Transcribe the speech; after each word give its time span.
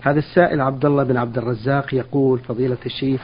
هذا 0.00 0.18
السائل 0.18 0.60
عبد 0.60 0.84
الله 0.84 1.04
بن 1.04 1.16
عبد 1.16 1.38
الرزاق 1.38 1.94
يقول 1.94 2.38
فضيلة 2.38 2.76
الشيخ 2.86 3.20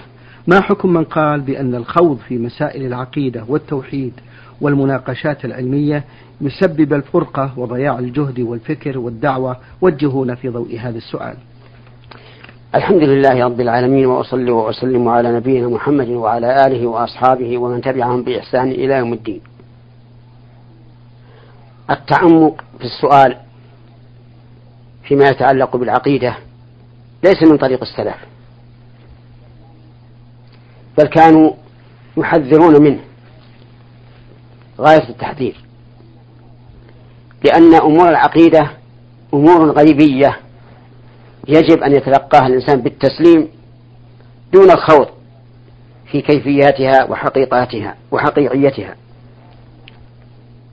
ما 0.46 0.60
حكم 0.60 0.92
من 0.92 1.04
قال 1.04 1.40
بأن 1.40 1.74
الخوض 1.74 2.18
في 2.18 2.38
مسائل 2.38 2.86
العقيدة 2.86 3.44
والتوحيد 3.48 4.12
والمناقشات 4.60 5.44
العلمية 5.44 6.04
يسبب 6.40 6.92
الفرقة 6.92 7.58
وضياع 7.58 7.98
الجهد 7.98 8.40
والفكر 8.40 8.98
والدعوة 8.98 9.56
وجهونا 9.80 10.34
في 10.34 10.48
ضوء 10.48 10.78
هذا 10.78 10.98
السؤال؟ 10.98 11.36
الحمد 12.74 13.02
لله 13.02 13.44
رب 13.44 13.60
العالمين 13.60 14.06
وأصلي 14.06 14.50
وأسلم 14.50 15.08
على 15.08 15.36
نبينا 15.36 15.68
محمد 15.68 16.08
وعلى 16.08 16.66
آله 16.66 16.86
وأصحابه 16.86 17.58
ومن 17.58 17.80
تبعهم 17.80 18.22
بإحسان 18.22 18.70
إلى 18.70 18.94
يوم 18.94 19.12
الدين. 19.12 19.40
التعمق 21.90 22.64
في 22.78 22.84
السؤال 22.84 23.36
فيما 25.02 25.28
يتعلق 25.28 25.76
بالعقيدة 25.76 26.36
ليس 27.26 27.42
من 27.42 27.58
طريق 27.58 27.80
السلف. 27.82 28.16
بل 30.98 31.06
كانوا 31.06 31.52
يحذرون 32.16 32.82
منه. 32.82 33.00
غاية 34.80 35.08
التحذير. 35.08 35.64
لأن 37.44 37.74
أمور 37.74 38.08
العقيدة 38.08 38.70
أمور 39.34 39.70
غيبية 39.70 40.38
يجب 41.48 41.82
أن 41.82 41.92
يتلقاها 41.92 42.46
الإنسان 42.46 42.80
بالتسليم 42.80 43.48
دون 44.52 44.70
الخوض 44.70 45.08
في 46.12 46.20
كيفياتها 46.20 47.04
وحقيقاتها 47.04 47.94
وحقيقيتها. 48.10 48.96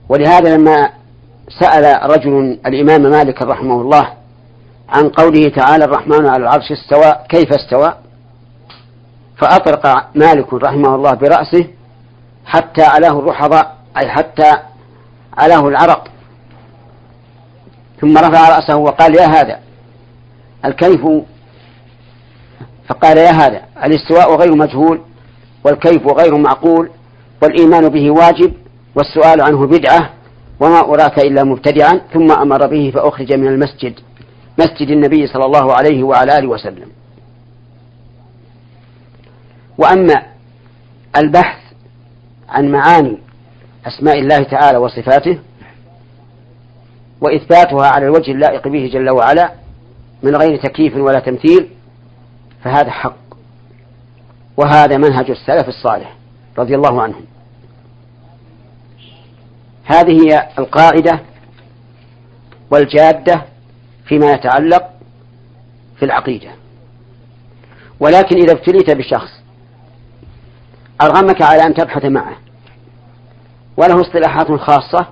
ولهذا 0.08 0.56
لما 0.56 0.90
سأل 1.60 2.10
رجل 2.10 2.58
الإمام 2.66 3.02
مالك 3.02 3.42
رحمه 3.42 3.80
الله 3.80 4.23
عن 4.88 5.08
قوله 5.08 5.48
تعالى 5.48 5.84
الرحمن 5.84 6.26
على 6.26 6.42
العرش 6.42 6.72
استوى 6.72 7.14
كيف 7.28 7.52
استوى؟ 7.52 7.94
فأطرق 9.36 10.08
مالك 10.14 10.54
رحمه 10.54 10.94
الله 10.94 11.10
برأسه 11.10 11.66
حتى 12.46 12.82
علاه 12.82 13.18
الرحضاء 13.18 13.76
أي 13.96 14.08
حتى 14.08 14.52
علاه 15.38 15.68
العرق. 15.68 16.08
ثم 18.00 18.18
رفع 18.18 18.56
رأسه 18.56 18.76
وقال 18.76 19.14
يا 19.14 19.26
هذا 19.26 19.60
الكيف؟ 20.64 21.06
فقال 22.88 23.18
يا 23.18 23.30
هذا 23.30 23.62
الاستواء 23.84 24.36
غير 24.36 24.56
مجهول 24.56 25.00
والكيف 25.64 26.06
غير 26.06 26.36
معقول 26.36 26.90
والإيمان 27.42 27.88
به 27.88 28.10
واجب 28.10 28.52
والسؤال 28.94 29.40
عنه 29.40 29.66
بدعة 29.66 30.10
وما 30.60 30.80
أراك 30.80 31.18
إلا 31.18 31.44
مبتدعا 31.44 32.00
ثم 32.12 32.32
أمر 32.32 32.66
به 32.66 32.92
فأخرج 32.94 33.32
من 33.32 33.48
المسجد. 33.48 33.94
مسجد 34.58 34.88
النبي 34.88 35.26
صلى 35.26 35.44
الله 35.44 35.72
عليه 35.72 36.02
وعلى 36.02 36.38
آله 36.38 36.48
وسلم. 36.48 36.88
وأما 39.78 40.22
البحث 41.16 41.58
عن 42.48 42.72
معاني 42.72 43.18
أسماء 43.86 44.18
الله 44.18 44.42
تعالى 44.42 44.78
وصفاته 44.78 45.38
وإثباتها 47.20 47.86
على 47.86 48.06
الوجه 48.06 48.30
اللائق 48.30 48.68
به 48.68 48.90
جل 48.92 49.10
وعلا 49.10 49.52
من 50.22 50.36
غير 50.36 50.62
تكييف 50.62 50.96
ولا 50.96 51.20
تمثيل 51.20 51.68
فهذا 52.64 52.90
حق. 52.90 53.16
وهذا 54.56 54.96
منهج 54.96 55.30
السلف 55.30 55.68
الصالح 55.68 56.16
رضي 56.58 56.74
الله 56.74 57.02
عنهم. 57.02 57.24
هذه 59.84 60.26
هي 60.26 60.48
القاعدة 60.58 61.20
والجادة 62.70 63.42
فيما 64.04 64.32
يتعلق 64.32 64.90
في 65.98 66.04
العقيدة. 66.04 66.50
ولكن 68.00 68.36
إذا 68.36 68.52
ابتليت 68.52 68.90
بشخص 68.90 69.30
أرغمك 71.02 71.42
على 71.42 71.62
أن 71.62 71.74
تبحث 71.74 72.04
معه 72.04 72.36
وله 73.76 74.00
اصطلاحات 74.00 74.52
خاصة 74.52 75.06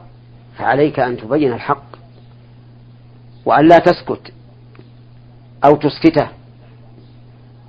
فعليك 0.59 0.99
أن 1.01 1.17
تبين 1.17 1.53
الحق 1.53 1.85
وأن 3.45 3.69
لا 3.69 3.79
تسكت 3.79 4.33
أو 5.65 5.77
تسكته. 5.77 6.29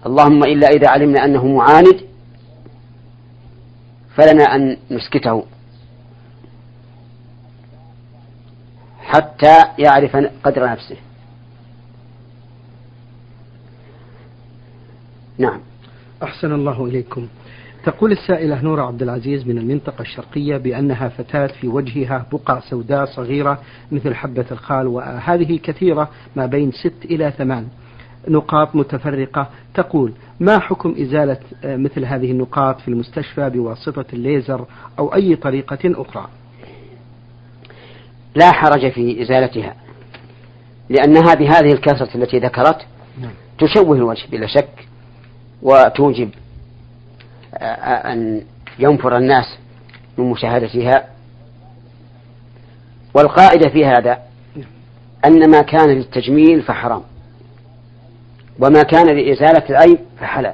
اللهم 0.05 0.43
إلا 0.43 0.67
إذا 0.67 0.89
علمنا 0.89 1.25
أنه 1.25 1.47
معاند 1.47 2.01
فلنا 4.15 4.43
أن 4.43 4.77
نسكته. 4.91 5.45
حتى 9.01 9.57
يعرف 9.79 10.15
قدر 10.43 10.71
نفسه. 10.71 10.97
نعم. 15.37 15.59
أحسن 16.23 16.53
الله 16.53 16.85
إليكم. 16.85 17.27
تقول 17.83 18.11
السائلة 18.11 18.61
نور 18.61 18.79
عبد 18.79 19.01
العزيز 19.01 19.47
من 19.47 19.57
المنطقة 19.57 20.01
الشرقية 20.01 20.57
بأنها 20.57 21.09
فتاة 21.09 21.47
في 21.47 21.67
وجهها 21.67 22.25
بقع 22.31 22.59
سوداء 22.59 23.05
صغيرة 23.05 23.61
مثل 23.91 24.15
حبة 24.15 24.45
الخال 24.51 24.87
وهذه 24.87 25.59
كثيرة 25.63 26.09
ما 26.35 26.45
بين 26.45 26.71
ست 26.71 27.05
إلى 27.05 27.33
ثمان 27.37 27.67
نقاط 28.27 28.75
متفرقة. 28.75 29.49
تقول 29.73 30.13
ما 30.39 30.59
حكم 30.59 30.95
إزالة 31.01 31.37
مثل 31.63 32.05
هذه 32.05 32.31
النقاط 32.31 32.81
في 32.81 32.87
المستشفى 32.87 33.49
بواسطة 33.49 34.05
الليزر 34.13 34.65
أو 34.99 35.15
أي 35.15 35.35
طريقة 35.35 35.79
أخرى؟ 35.85 36.27
لا 38.35 38.51
حرج 38.51 38.91
في 38.91 39.21
إزالتها 39.21 39.75
لأنها 40.89 41.33
بهذه 41.33 41.73
الكثرة 41.73 42.15
التي 42.15 42.39
ذكرت 42.39 42.85
نعم. 43.21 43.31
تشوه 43.59 43.97
الوجه 43.97 44.27
بلا 44.31 44.47
شك 44.47 44.87
وتوجب 45.63 46.29
أن 47.53 48.41
ينفر 48.79 49.17
الناس 49.17 49.45
من 50.17 50.29
مشاهدتها. 50.29 51.09
والقاعدة 53.13 53.69
في 53.69 53.85
هذا 53.85 54.19
أن 55.25 55.51
ما 55.51 55.61
كان 55.61 55.89
للتجميل 55.89 56.61
فحرام 56.61 57.01
وما 58.59 58.83
كان 58.83 59.05
لإزالة 59.05 59.69
العيب 59.69 59.99
فحلال. 60.19 60.53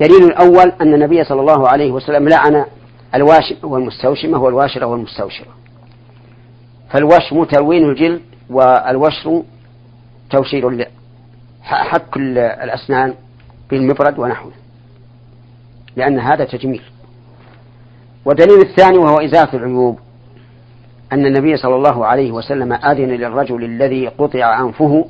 دليل 0.00 0.24
الأول 0.24 0.72
أن 0.80 0.94
النبي 0.94 1.24
صلى 1.24 1.40
الله 1.40 1.68
عليه 1.68 1.92
وسلم 1.92 2.28
لعن 2.28 2.64
الواشم 3.14 3.56
والمستوشمة 3.62 4.38
والواشرة 4.38 4.86
والمستوشرة. 4.86 5.54
فالوشم 6.90 7.44
تلوين 7.44 7.90
الجلد 7.90 8.22
والوشر 8.50 9.42
توشير 10.30 10.68
حك 11.62 12.16
الأسنان 12.16 13.14
بالمبرد 13.70 14.18
ونحوه 14.18 14.52
لأن 15.96 16.18
هذا 16.18 16.44
تجميل. 16.44 16.82
ودليل 18.24 18.60
الثاني 18.60 18.98
وهو 18.98 19.16
إزالة 19.16 19.54
العيوب 19.54 19.98
أن 21.12 21.26
النبي 21.26 21.56
صلى 21.56 21.74
الله 21.76 22.06
عليه 22.06 22.32
وسلم 22.32 22.72
أذن 22.72 23.08
للرجل 23.08 23.64
الذي 23.64 24.08
قطع 24.08 24.60
أنفه 24.60 25.04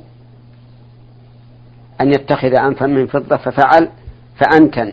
أن 2.00 2.08
يتخذ 2.08 2.54
أنفا 2.54 2.86
من 2.86 3.06
فضة 3.06 3.36
ففعل 3.36 3.88
فأنتن 4.36 4.92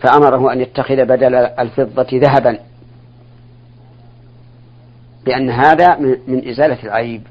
فأمره 0.00 0.52
أن 0.52 0.60
يتخذ 0.60 0.96
بدل 1.04 1.34
الفضة 1.34 2.06
ذهبا 2.12 2.58
لأن 5.26 5.50
هذا 5.50 5.96
من 6.26 6.48
إزالة 6.48 6.82
العيب. 6.84 7.22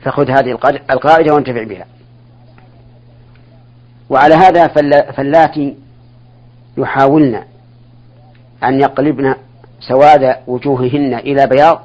فخذ 0.00 0.30
هذه 0.30 0.58
القاعدة 0.90 1.34
وانتفع 1.34 1.64
بها. 1.64 1.86
وعلى 4.10 4.34
هذا 4.34 4.66
فاللاتي 5.12 5.76
يحاولن 6.78 7.44
أن 8.64 8.80
يقلبن 8.80 9.34
سواد 9.80 10.36
وجوههن 10.46 11.14
إلى 11.14 11.46
بياض 11.46 11.80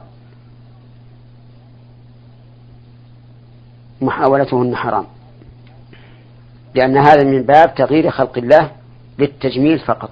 محاولتهن 4.02 4.75
حرام. 4.75 5.05
لأن 6.75 6.97
هذا 6.97 7.23
من 7.23 7.43
باب 7.43 7.75
تغيير 7.75 8.11
خلق 8.11 8.37
الله 8.37 8.72
للتجميل 9.19 9.79
فقط. 9.79 10.09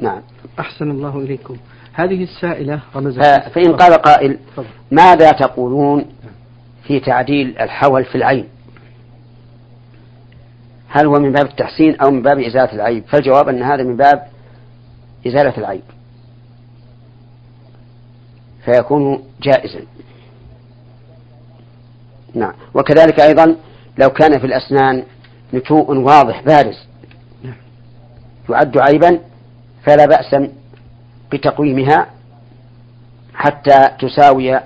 نعم. 0.00 0.22
أحسن 0.58 0.90
الله 0.90 1.18
إليكم. 1.18 1.56
هذه 1.98 2.22
السائلة 2.22 2.80
رمزت 2.96 3.22
فإن 3.54 3.76
قال 3.76 3.92
قائل 3.92 4.38
ماذا 4.90 5.30
تقولون 5.30 6.04
في 6.86 7.00
تعديل 7.00 7.58
الحول 7.58 8.04
في 8.04 8.14
العين؟ 8.14 8.48
هل 10.88 11.06
هو 11.06 11.18
من 11.18 11.32
باب 11.32 11.46
التحسين 11.46 11.96
أو 12.00 12.10
من 12.10 12.22
باب 12.22 12.40
إزالة 12.40 12.72
العيب؟ 12.72 13.04
فالجواب 13.08 13.48
أن 13.48 13.62
هذا 13.62 13.82
من 13.82 13.96
باب 13.96 14.26
إزالة 15.26 15.58
العيب. 15.58 15.82
فيكون 18.64 19.22
جائزا. 19.42 19.80
نعم. 22.34 22.52
وكذلك 22.74 23.20
أيضا 23.20 23.56
لو 23.98 24.08
كان 24.08 24.38
في 24.38 24.46
الأسنان 24.46 25.02
نتوء 25.54 25.96
واضح 25.96 26.42
بارز 26.42 26.88
يعد 28.50 28.78
عيبا 28.78 29.20
فلا 29.84 30.06
بأس 30.06 30.50
بتقويمها 31.32 32.06
حتى 33.34 33.88
تساوي 34.00 34.60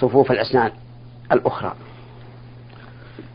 صفوف 0.00 0.30
الأسنان 0.32 0.70
الأخرى. 1.32 1.72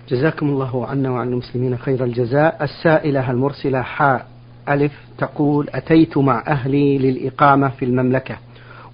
جزاكم 0.10 0.50
الله 0.50 0.88
عنا 0.88 1.12
وعن 1.12 1.28
المسلمين 1.28 1.78
خير 1.78 2.04
الجزاء. 2.04 2.64
السائلة 2.64 3.32
المرسلة 3.32 3.82
حاء 3.82 4.28
ألف 4.70 4.92
تقول 5.18 5.70
أتيت 5.70 6.18
مع 6.18 6.44
أهلي 6.48 6.98
للإقامة 6.98 7.70
في 7.70 7.86
المملكة 7.86 8.38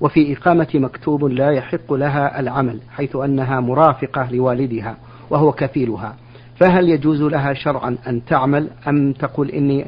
وفي 0.02 0.38
إقامة 0.38 0.68
مكتوب 0.74 1.24
لا 1.26 1.52
يحق 1.52 1.94
لها 1.94 2.40
العمل 2.40 2.80
حيث 2.96 3.16
أنها 3.16 3.60
مرافقة 3.60 4.32
لوالدها 4.32 4.98
وهو 5.30 5.52
كفيلها. 5.52 6.16
فهل 6.60 6.90
يجوز 6.90 7.22
لها 7.22 7.54
شرعا 7.54 7.98
أن 8.08 8.26
تعمل 8.26 8.70
أم 8.88 9.14
تقول 9.14 9.50
إني 9.50 9.86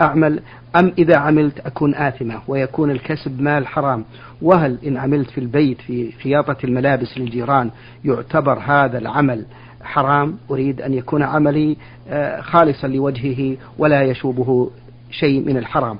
أعمل 0.00 0.42
أم 0.76 0.92
إذا 0.98 1.16
عملت 1.16 1.66
أكون 1.66 1.94
آثمة 1.94 2.40
ويكون 2.48 2.90
الكسب 2.90 3.40
مال 3.40 3.66
حرام؟ 3.66 4.04
وهل 4.42 4.78
إن 4.86 4.96
عملت 4.96 5.30
في 5.30 5.38
البيت 5.38 5.80
في 5.80 6.12
خياطة 6.12 6.56
الملابس 6.64 7.18
للجيران 7.18 7.70
يعتبر 8.04 8.58
هذا 8.58 8.98
العمل 8.98 9.44
حرام؟ 9.82 10.38
أريد 10.50 10.80
أن 10.82 10.94
يكون 10.94 11.22
عملي 11.22 11.76
آه، 12.08 12.40
خالصا 12.40 12.88
لوجهه 12.88 13.56
ولا 13.78 14.02
يشوبه 14.02 14.70
شيء 15.10 15.40
من 15.44 15.56
الحرام. 15.56 15.98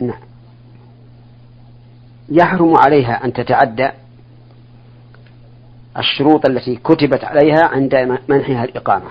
نعم. 0.00 0.18
يحرم 2.28 2.76
عليها 2.76 3.24
أن 3.24 3.32
تتعدى 3.32 3.90
الشروط 5.98 6.46
التي 6.46 6.76
كتبت 6.76 7.24
عليها 7.24 7.64
عند 7.66 8.18
منحها 8.28 8.64
الإقامة. 8.64 9.06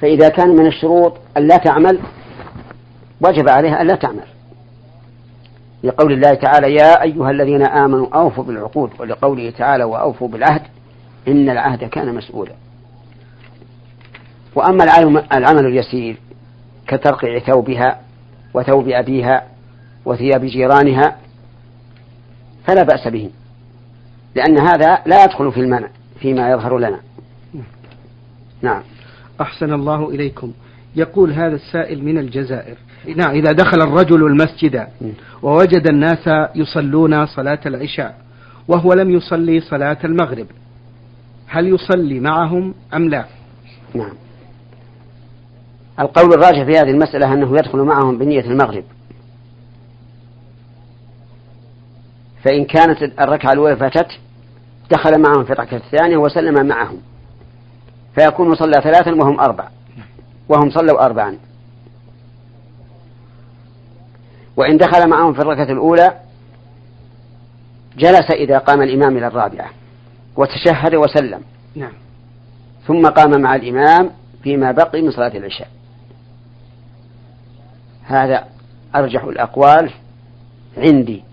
فإذا 0.00 0.28
كان 0.28 0.48
من 0.48 0.66
الشروط 0.66 1.16
أن 1.36 1.46
لا 1.46 1.56
تعمل 1.56 2.00
وجب 3.20 3.48
عليها 3.48 3.80
أن 3.80 3.86
لا 3.86 3.94
تعمل. 3.94 4.24
لقول 5.84 6.12
الله 6.12 6.34
تعالى 6.34 6.74
يا 6.74 7.02
أيها 7.02 7.30
الذين 7.30 7.62
آمنوا 7.62 8.06
أوفوا 8.14 8.44
بالعقود 8.44 8.90
ولقوله 8.98 9.50
تعالى 9.50 9.84
وأوفوا 9.84 10.28
بالعهد 10.28 10.62
إن 11.28 11.50
العهد 11.50 11.84
كان 11.84 12.14
مسؤولا. 12.14 12.52
وأما 14.54 14.84
العمل 15.32 15.66
اليسير 15.66 16.16
كترقيع 16.86 17.38
ثوبها 17.38 18.00
وثوب 18.54 18.88
أبيها 18.88 19.42
وثياب 20.04 20.44
جيرانها 20.44 21.16
فلا 22.66 22.82
بأس 22.82 23.08
به 23.08 23.30
لأن 24.34 24.58
هذا 24.58 24.98
لا 25.06 25.24
يدخل 25.24 25.52
في 25.52 25.60
المنع 25.60 25.88
فيما 26.20 26.50
يظهر 26.50 26.78
لنا. 26.78 27.00
نعم. 28.62 28.82
أحسن 29.40 29.72
الله 29.72 30.10
إليكم. 30.10 30.52
يقول 30.96 31.32
هذا 31.32 31.54
السائل 31.54 32.04
من 32.04 32.18
الجزائر. 32.18 32.76
نعم 33.16 33.30
إذا 33.30 33.52
دخل 33.52 33.82
الرجل 33.82 34.26
المسجد 34.26 34.86
ووجد 35.42 35.88
الناس 35.88 36.48
يصلون 36.54 37.26
صلاة 37.26 37.60
العشاء 37.66 38.18
وهو 38.68 38.92
لم 38.92 39.10
يصلي 39.10 39.60
صلاة 39.60 39.98
المغرب 40.04 40.46
هل 41.46 41.74
يصلي 41.74 42.20
معهم 42.20 42.74
أم 42.94 43.08
لا؟ 43.08 43.24
نعم. 43.94 44.12
القول 46.00 46.32
الراجح 46.32 46.64
في 46.64 46.78
هذه 46.78 46.90
المسألة 46.90 47.32
أنه 47.32 47.58
يدخل 47.58 47.78
معهم 47.78 48.18
بنية 48.18 48.40
المغرب. 48.44 48.84
فإن 52.44 52.64
كانت 52.64 53.02
الركعة 53.20 53.52
الأولى 53.52 53.76
فاتت 53.76 54.08
دخل 54.90 55.22
معهم 55.22 55.44
في 55.44 55.52
الركعة 55.52 55.76
الثانية 55.76 56.16
وسلم 56.16 56.66
معهم. 56.66 56.98
فيكون 58.18 58.54
صلى 58.54 58.80
ثلاثا 58.82 59.14
وهم 59.14 59.40
أربع. 59.40 59.68
وهم 60.48 60.70
صلوا 60.70 61.04
أربعا. 61.04 61.38
وإن 64.56 64.76
دخل 64.76 65.08
معهم 65.08 65.32
في 65.32 65.40
الركعة 65.40 65.72
الأولى 65.72 66.20
جلس 67.96 68.30
إذا 68.30 68.58
قام 68.58 68.82
الإمام 68.82 69.16
إلى 69.16 69.26
الرابعة. 69.26 69.70
وتشهد 70.36 70.94
وسلم. 70.94 71.40
نعم. 71.76 71.92
ثم 72.86 73.06
قام 73.06 73.40
مع 73.40 73.54
الإمام 73.54 74.10
فيما 74.42 74.72
بقي 74.72 75.02
من 75.02 75.10
صلاة 75.10 75.36
العشاء. 75.36 75.68
هذا 78.04 78.44
أرجح 78.94 79.24
الأقوال 79.24 79.90
عندي. 80.76 81.24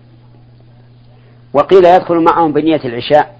وقيل 1.52 1.84
يدخل 1.84 2.24
معهم 2.24 2.52
بنية 2.52 2.80
العشاء 2.84 3.35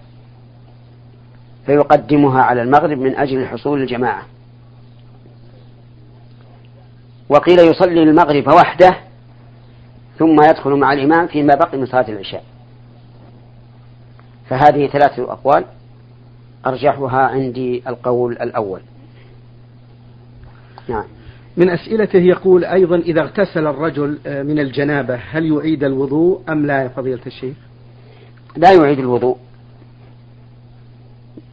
فيقدمها 1.67 2.43
على 2.43 2.63
المغرب 2.63 2.99
من 2.99 3.17
أجل 3.17 3.47
حصول 3.47 3.83
الجماعة 3.83 4.23
وقيل 7.29 7.59
يصلي 7.59 8.03
المغرب 8.03 8.49
وحده 8.49 8.97
ثم 10.19 10.43
يدخل 10.43 10.71
مع 10.71 10.93
الإمام 10.93 11.27
فيما 11.27 11.55
بقي 11.55 11.79
من 11.79 11.87
صلاة 11.87 12.09
العشاء. 12.09 12.45
فهذه 14.49 14.87
ثلاثة 14.87 15.33
أقوال 15.33 15.65
أرجحها 16.67 17.21
عندي 17.21 17.83
القول 17.89 18.33
الأول. 18.33 18.81
نعم. 20.89 21.05
من 21.57 21.71
أسئلته 21.71 22.19
يقول 22.19 22.65
أيضا 22.65 22.97
إذا 22.97 23.21
اغتسل 23.21 23.67
الرجل 23.67 24.19
آه، 24.27 24.43
من 24.43 24.59
الجنابة 24.59 25.15
هل 25.15 25.53
يعيد 25.53 25.85
الوضوء 25.85 26.43
أم 26.49 26.67
لا 26.67 26.83
يا 26.83 26.89
فضيلة 26.89 27.21
الشيخ؟ 27.27 27.57
لا 28.57 28.73
يعيد 28.73 28.99
الوضوء. 28.99 29.37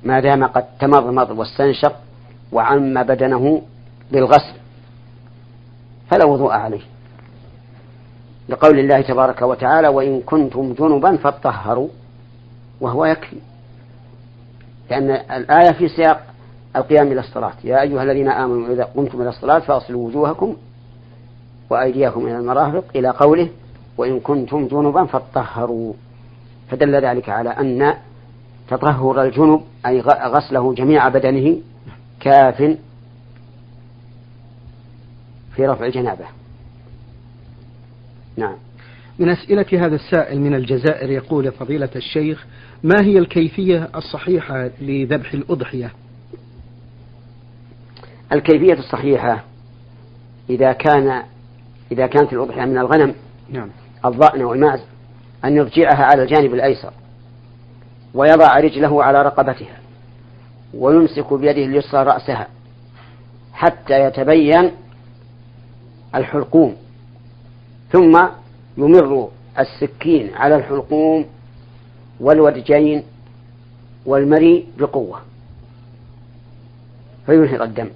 ما 0.04 0.20
دام 0.20 0.44
قد 0.44 0.66
تمضمض 0.80 1.32
واستنشق 1.32 1.96
وعم 2.52 3.04
بدنه 3.04 3.62
بالغسل 4.12 4.54
فلا 6.12 6.26
وضوء 6.26 6.52
عليه. 6.52 6.82
لقول 8.50 8.80
الله 8.80 9.02
تبارك 9.02 9.42
وتعالى 9.42 9.88
وإن 9.88 10.22
كنتم 10.22 10.74
جنبا 10.74 11.18
فاطهروا 11.18 11.88
وهو 12.82 13.06
يكفي. 13.06 13.38
لأن 14.90 15.10
الآية 15.12 15.72
في 15.72 15.88
سياق 15.88 16.24
القيام 16.76 17.12
إلى 17.12 17.20
الصلاة. 17.20 17.54
يا 17.64 17.82
أيها 17.82 18.04
الذين 18.04 18.30
آمنوا 18.30 18.74
إذا 18.74 18.84
قمتم 18.84 19.22
إلى 19.22 19.30
الصلاة 19.30 19.60
فاغسلوا 19.60 20.08
وجوهكم 20.08 20.56
وأيديكم 21.70 22.28
إلى 22.28 22.38
المرافق 22.38 22.84
إلى 22.96 23.10
قوله 23.10 23.50
وإن 23.98 24.20
كنتم 24.20 24.68
جنبا 24.68 25.06
فاطهروا 25.06 25.94
فدل 26.70 27.06
ذلك 27.06 27.30
على 27.30 27.50
أن 27.50 27.94
تطهر 28.78 29.24
الجنب 29.24 29.62
أي 29.86 30.02
غسله 30.02 30.74
جميع 30.74 31.08
بدنه 31.08 31.62
كاف 32.20 32.78
في 35.56 35.66
رفع 35.66 35.86
الجنابة. 35.86 36.26
نعم. 38.38 38.56
من 39.20 39.30
أسئلة 39.30 39.66
هذا 39.86 39.96
السائل 39.96 40.42
من 40.42 40.56
الجزائر 40.56 41.10
يقول 41.10 41.52
فضيلة 41.52 41.90
الشيخ 41.96 42.46
ما 42.84 43.02
هي 43.02 43.18
الكيفية 43.18 43.90
الصحيحة 43.96 44.70
لذبح 44.82 45.34
الأضحية؟ 45.34 45.92
الكيفية 48.32 48.74
الصحيحة 48.74 49.44
إذا 50.50 50.74
كان 50.74 51.24
إذا 51.92 52.08
كانت 52.08 52.34
الأضحية 52.34 52.66
من 52.66 52.78
الغنم 52.78 53.16
نعم. 53.50 53.70
الضأن 54.06 54.44
والمعز 54.44 54.82
أن 55.46 55.58
يضجعها 55.58 56.04
على 56.04 56.24
الجانب 56.24 56.54
الأيسر. 56.54 56.94
ويضع 58.14 58.60
رجله 58.60 59.04
على 59.04 59.22
رقبتها 59.22 59.78
ويمسك 60.74 61.34
بيده 61.34 61.66
اليسرى 61.66 62.04
رأسها 62.04 62.48
حتى 63.54 64.04
يتبين 64.04 64.72
الحلقوم. 66.16 66.76
ثم 67.92 68.28
يمر 68.78 69.30
السكين 69.60 70.34
على 70.36 70.56
الحلقوم 70.56 71.26
والودجين 72.20 73.04
والمري 74.06 74.68
بقوة. 74.78 75.20
فينهق 77.26 77.62
الدم. 77.62 77.90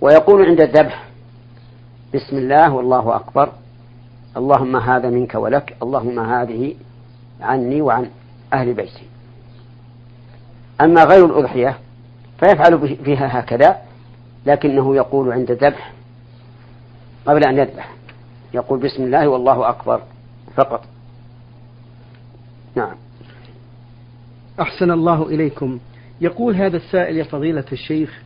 ويقول 0.00 0.46
عند 0.46 0.60
الذبح. 0.60 1.04
بسم 2.14 2.36
الله 2.36 2.72
والله 2.74 3.16
أكبر. 3.16 3.52
اللهم 4.36 4.76
هذا 4.76 5.10
منك 5.10 5.34
ولك. 5.34 5.76
اللهم 5.82 6.18
هذه 6.18 6.74
عني 7.40 7.82
وعن 7.82 8.10
أهل 8.52 8.74
بيتي 8.74 9.02
أما 10.80 11.04
غير 11.04 11.26
الأضحية 11.26 11.78
فيفعل 12.40 12.96
فيها 13.04 13.40
هكذا 13.40 13.76
لكنه 14.46 14.96
يقول 14.96 15.32
عند 15.32 15.50
الذبح 15.50 15.92
قبل 17.26 17.44
أن 17.44 17.58
يذبح. 17.58 17.94
يقول 18.54 18.80
بسم 18.80 19.02
الله 19.02 19.28
والله 19.28 19.68
أكبر 19.68 20.02
فقط. 20.56 20.84
نعم. 22.74 22.94
أحسن 24.60 24.90
الله 24.90 25.28
إليكم. 25.28 25.78
يقول 26.20 26.54
هذا 26.54 26.76
السائل 26.76 27.16
يا 27.16 27.24
فضيلة 27.24 27.64
الشيخ 27.72 28.22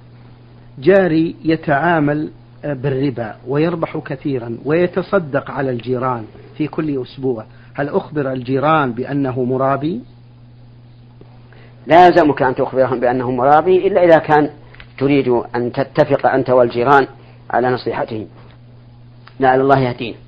جاري 0.78 1.36
يتعامل 1.44 2.30
بالربا 2.64 3.36
ويربح 3.46 3.98
كثيرا 3.98 4.58
ويتصدق 4.64 5.50
على 5.50 5.70
الجيران 5.70 6.24
في 6.56 6.68
كل 6.68 7.02
أسبوع. 7.02 7.44
هل 7.74 7.88
أخبر 7.88 8.32
الجيران 8.32 8.92
بأنه 8.92 9.44
مرابي؟ 9.44 10.00
لا 11.86 12.06
يلزمك 12.06 12.42
أن 12.42 12.54
تخبرهم 12.54 13.00
بأنه 13.00 13.30
مرابي 13.30 13.86
إلا 13.86 14.04
إذا 14.04 14.18
كان 14.18 14.50
تريد 14.98 15.28
أن 15.28 15.72
تتفق 15.72 16.26
أنت 16.26 16.50
والجيران 16.50 17.06
على 17.50 17.70
نصيحتهم. 17.70 18.26
لعل 19.40 19.60
الله 19.60 19.78
يهدينا 19.78 20.18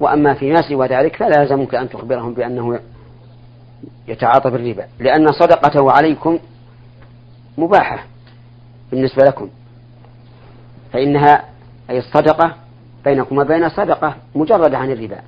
وأما 0.00 0.34
فيما 0.34 0.62
سوى 0.68 0.86
ذلك 0.86 1.16
فلا 1.16 1.42
يلزمك 1.42 1.74
أن 1.74 1.88
تخبرهم 1.88 2.34
بأنه 2.34 2.80
يتعاطى 4.08 4.50
بالربا 4.50 4.86
لأن 4.98 5.32
صدقته 5.32 5.92
عليكم 5.92 6.38
مباحة 7.58 8.04
بالنسبة 8.90 9.24
لكم. 9.24 9.48
فإنها 10.92 11.44
أي 11.90 11.98
الصدقة 11.98 12.54
بينكم 13.04 13.38
وبين 13.38 13.68
صدقة 13.68 14.16
مجردة 14.34 14.78
عن 14.78 14.90
الربا. 14.90 15.20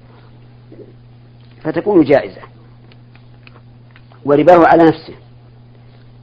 فتكون 1.62 2.05
جائزة. 2.05 2.51
ورباه 4.25 4.67
على 4.67 4.85
نفسه. 4.85 5.14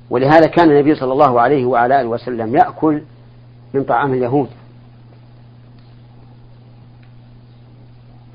ولهذا 0.09 0.47
كان 0.47 0.71
النبي 0.71 0.95
صلى 0.95 1.13
الله 1.13 1.41
عليه 1.41 1.65
وعلى 1.65 2.01
آله 2.01 2.09
وسلم 2.09 2.55
يأكل 2.55 3.01
من 3.73 3.83
طعام 3.83 4.13
اليهود. 4.13 4.49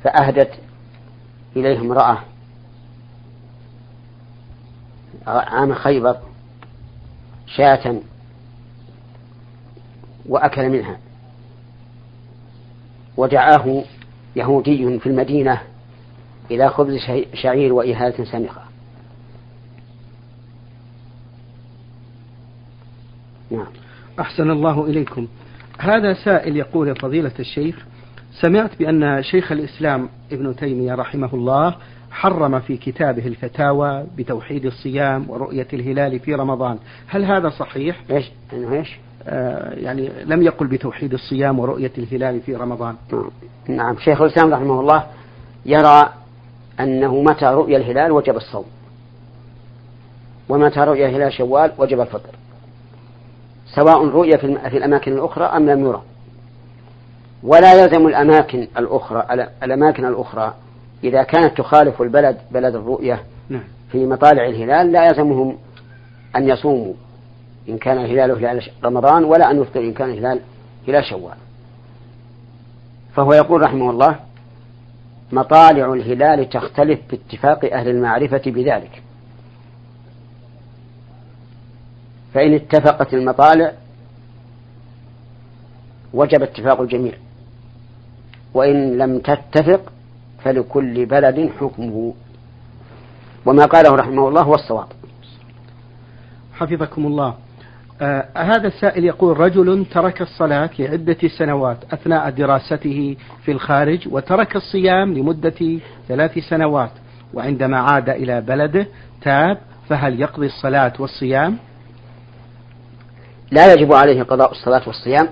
فأهدت 0.05 0.51
إليه 1.57 1.81
امرأة 1.81 2.19
عام 5.27 5.75
خيبر 5.75 6.17
شاة 7.47 7.97
وأكل 10.29 10.69
منها. 10.69 10.99
ودعاه 13.17 13.85
يهودي 14.37 14.99
في 14.99 15.07
المدينة 15.07 15.61
إلى 16.51 16.69
خبز 16.71 16.97
شعير 17.35 17.73
وإهالة 17.73 18.25
سمخة 18.25 18.64
نعم. 23.51 23.67
أحسن 24.21 24.51
الله 24.51 24.85
إليكم. 24.85 25.27
هذا 25.79 26.15
سائل 26.15 26.57
يقول 26.57 26.97
فضيلة 26.97 27.33
الشيخ 27.41 27.87
سمعت 28.41 28.79
بأن 28.79 29.23
شيخ 29.23 29.53
الإسلام 29.53 30.09
ابن 30.33 30.57
تيمية 30.57 30.95
رحمه 30.95 31.35
الله 31.35 31.75
حرم 32.11 32.61
في 32.61 32.77
كتابه 32.77 33.27
الفتاوى 33.27 34.05
بتوحيد 34.17 34.67
الصيام 34.67 35.31
ورؤية 35.31 35.67
الهلال 35.73 36.21
في 36.21 36.35
رمضان. 36.35 36.79
هل 37.07 37.25
هذا 37.25 37.49
صحيح؟ 37.49 38.01
إيش؟ 38.11 38.31
إنه 38.53 38.73
إيش؟ 38.73 38.99
آه 39.27 39.75
يعني 39.75 40.11
لم 40.25 40.43
يقل 40.43 40.67
بتوحيد 40.67 41.13
الصيام 41.13 41.59
ورؤية 41.59 41.93
الهلال 41.99 42.41
في 42.41 42.57
رمضان. 42.57 42.97
نعم. 43.69 43.97
شيخ 43.99 44.21
الإسلام 44.21 44.55
رحمه 44.55 44.81
الله 44.81 45.05
يرى 45.67 46.13
أنه 46.81 47.23
متى 47.23 47.45
رؤي 47.45 47.77
الهلال 47.77 48.13
وجب 48.13 48.37
الصوم. 48.37 48.65
ومتى 50.49 50.81
رؤي 50.81 51.07
الهلال 51.07 51.33
شوال 51.33 51.73
وجب 51.79 52.01
الفطر. 52.01 52.31
سواء 53.67 54.09
رؤي 54.09 54.39
في 54.39 54.77
الأماكن 54.77 55.13
الأخرى 55.13 55.45
أم 55.45 55.71
لم 55.71 55.85
يرى. 55.85 56.03
ولا 57.43 57.83
يلزم 57.83 58.07
الأماكن 58.07 58.69
الأخرى 58.79 59.49
الأماكن 59.63 60.05
الأخرى 60.05 60.55
إذا 61.05 61.23
كانت 61.23 61.59
تخالف 61.59 62.03
البلد 62.03 62.37
بلد 62.51 62.75
الرؤية 62.75 63.23
نعم. 63.49 63.65
في 63.93 64.07
مطالع 64.07 64.47
الهلال 64.47 64.93
لا 64.93 65.07
يلزمهم 65.07 65.57
أن 66.37 66.49
يصوموا 66.49 66.93
إن 67.69 67.79
كان 67.79 67.99
الهلال 67.99 68.31
هلال 68.31 68.71
رمضان 68.85 69.25
ولا 69.25 69.51
أن 69.51 69.63
يفطر 69.63 69.81
إن 69.81 69.93
كان 69.93 70.11
الهلال 70.11 70.41
هلال 70.89 71.05
شوال. 71.05 71.37
فهو 73.15 73.33
يقول 73.33 73.63
رحمه 73.63 73.91
الله 73.91 74.19
مطالع 75.33 75.93
الهلال 75.93 76.49
تختلف 76.49 77.01
باتفاق 77.11 77.73
أهل 77.73 77.89
المعرفة 77.89 78.43
بذلك. 78.47 79.03
فإن 82.35 82.55
اتفقت 82.55 83.15
المطالع 83.15 83.73
وجب 86.15 86.43
اتفاق 86.43 86.81
الجميع. 86.81 87.13
وإن 88.55 88.99
لم 88.99 89.19
تتفق 89.19 89.93
فلكل 90.45 91.07
بلد 91.07 91.51
حكمه. 91.61 92.15
وما 93.47 93.65
قاله 93.65 93.95
رحمه 93.97 94.29
الله 94.29 94.43
هو 94.43 94.55
الصواب. 94.55 94.87
حفظكم 96.55 97.07
الله. 97.07 97.35
آه 98.03 98.27
هذا 98.37 98.67
السائل 98.69 99.05
يقول 99.05 99.41
رجل 99.41 99.87
ترك 99.93 100.23
الصلاة 100.23 100.71
لعدة 100.79 101.17
سنوات 101.39 101.77
أثناء 101.93 102.31
دراسته 102.31 103.17
في 103.45 103.53
الخارج 103.53 104.09
وترك 104.11 104.57
الصيام 104.57 105.15
لمدة 105.15 105.79
ثلاث 106.09 106.39
سنوات 106.39 106.91
وعندما 107.35 107.79
عاد 107.79 108.09
إلى 108.09 108.41
بلده 108.41 108.87
تاب 109.23 109.59
فهل 109.89 110.21
يقضي 110.21 110.47
الصلاة 110.47 110.93
والصيام؟ 110.99 111.59
لا 113.55 113.73
يجب 113.73 113.93
عليه 113.93 114.23
قضاء 114.23 114.51
الصلاة 114.51 114.83
والصيام 114.87 115.29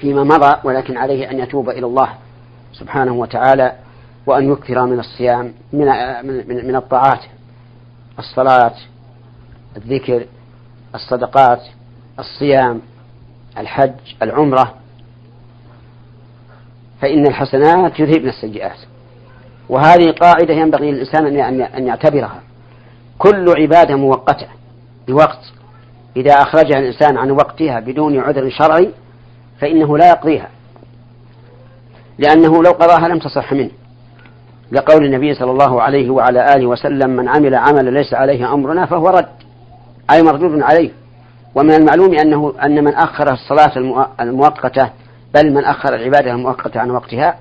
فيما 0.00 0.24
مضى 0.24 0.56
ولكن 0.64 0.96
عليه 0.96 1.30
أن 1.30 1.38
يتوب 1.38 1.70
إلى 1.70 1.86
الله 1.86 2.08
سبحانه 2.72 3.12
وتعالى 3.12 3.72
وأن 4.26 4.52
يكثر 4.52 4.86
من 4.86 4.98
الصيام 4.98 5.52
من 5.72 5.86
من, 6.24 6.66
من 6.66 6.76
الطاعات 6.76 7.20
الصلاة 8.18 8.74
الذكر 9.76 10.26
الصدقات 10.94 11.62
الصيام 12.18 12.80
الحج 13.58 13.92
العمرة. 14.22 14.74
فإن 17.00 17.26
الحسنات 17.26 18.00
يذهبن 18.00 18.28
السيئات. 18.28 18.78
وهذه 19.68 20.10
قاعدة 20.10 20.54
ينبغي 20.54 20.92
للإنسان 20.92 21.40
أن 21.76 21.86
يعتبرها. 21.86 22.42
كل 23.18 23.54
عبادة 23.58 23.96
مؤقتة 23.96 24.46
بوقت 25.08 25.55
إذا 26.16 26.32
أخرجها 26.32 26.78
الإنسان 26.78 27.16
عن 27.16 27.30
وقتها 27.30 27.80
بدون 27.80 28.18
عذر 28.18 28.50
شرعي 28.50 28.90
فإنه 29.60 29.98
لا 29.98 30.08
يقضيها. 30.08 30.48
لأنه 32.18 32.62
لو 32.62 32.70
قضاها 32.70 33.08
لم 33.08 33.18
تصح 33.18 33.52
منه. 33.52 33.70
لقول 34.72 35.04
النبي 35.04 35.34
صلى 35.34 35.50
الله 35.50 35.82
عليه 35.82 36.10
وعلى 36.10 36.54
آله 36.54 36.66
وسلم 36.66 37.10
من 37.10 37.28
عمل 37.28 37.54
عملا 37.54 37.90
ليس 37.90 38.14
عليه 38.14 38.54
أمرنا 38.54 38.86
فهو 38.86 39.08
رد. 39.08 39.28
أي 40.10 40.22
مردود 40.22 40.62
عليه. 40.62 40.90
ومن 41.54 41.74
المعلوم 41.74 42.14
أنه 42.14 42.52
أن 42.64 42.84
من 42.84 42.94
أخر 42.94 43.32
الصلاة 43.32 43.72
المؤقتة 44.20 44.90
بل 45.34 45.54
من 45.54 45.64
أخر 45.64 45.94
العبادة 45.94 46.30
المؤقتة 46.30 46.80
عن 46.80 46.90
وقتها 46.90 47.36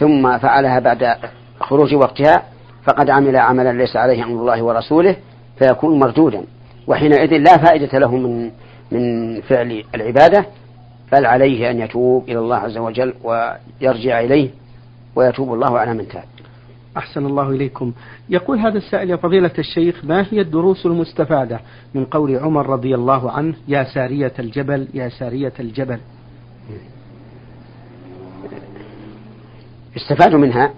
ثم 0.00 0.38
فعلها 0.38 0.78
بعد 0.78 1.16
خروج 1.60 1.94
وقتها 1.94 2.42
فقد 2.84 3.10
عمل 3.10 3.36
عملا 3.36 3.72
ليس 3.72 3.96
عليه 3.96 4.24
أمر 4.24 4.40
الله 4.40 4.62
ورسوله 4.62 5.16
فيكون 5.58 5.98
مردودا. 5.98 6.44
وحينئذ 6.88 7.36
لا 7.36 7.56
فائدة 7.56 7.98
له 7.98 8.16
من 8.16 8.50
من 8.92 9.40
فعل 9.40 9.84
العبادة 9.94 10.46
بل 11.12 11.26
عليه 11.26 11.70
أن 11.70 11.80
يتوب 11.80 12.24
إلى 12.28 12.38
الله 12.38 12.56
عز 12.56 12.76
وجل 12.78 13.14
ويرجع 13.24 14.20
إليه 14.20 14.50
ويتوب 15.16 15.54
الله 15.54 15.78
على 15.78 15.94
من 15.94 16.08
تاب. 16.08 16.24
أحسن 16.96 17.26
الله 17.26 17.50
إليكم. 17.50 17.92
يقول 18.28 18.58
هذا 18.58 18.78
السائل 18.78 19.10
يا 19.10 19.16
فضيلة 19.16 19.50
الشيخ 19.58 20.04
ما 20.04 20.26
هي 20.30 20.40
الدروس 20.40 20.86
المستفادة؟ 20.86 21.60
من 21.94 22.04
قول 22.04 22.36
عمر 22.36 22.66
رضي 22.66 22.94
الله 22.94 23.30
عنه 23.30 23.54
يا 23.68 23.84
سارية 23.84 24.32
الجبل 24.38 24.88
يا 24.94 25.08
سارية 25.08 25.52
الجبل. 25.60 25.98
استفاد 29.96 30.34
منها. 30.34 30.70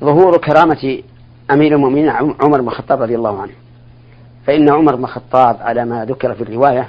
ظهور 0.00 0.38
كرامة 0.38 1.02
أمير 1.50 1.74
المؤمنين 1.74 2.08
عمر 2.10 2.60
بن 2.60 2.68
الخطاب 2.68 3.02
رضي 3.02 3.14
الله 3.14 3.42
عنه. 3.42 3.52
فإن 4.46 4.70
عمر 4.72 4.96
بن 4.96 5.04
الخطاب 5.04 5.56
على 5.60 5.84
ما 5.84 6.04
ذكر 6.04 6.34
في 6.34 6.42
الرواية 6.42 6.88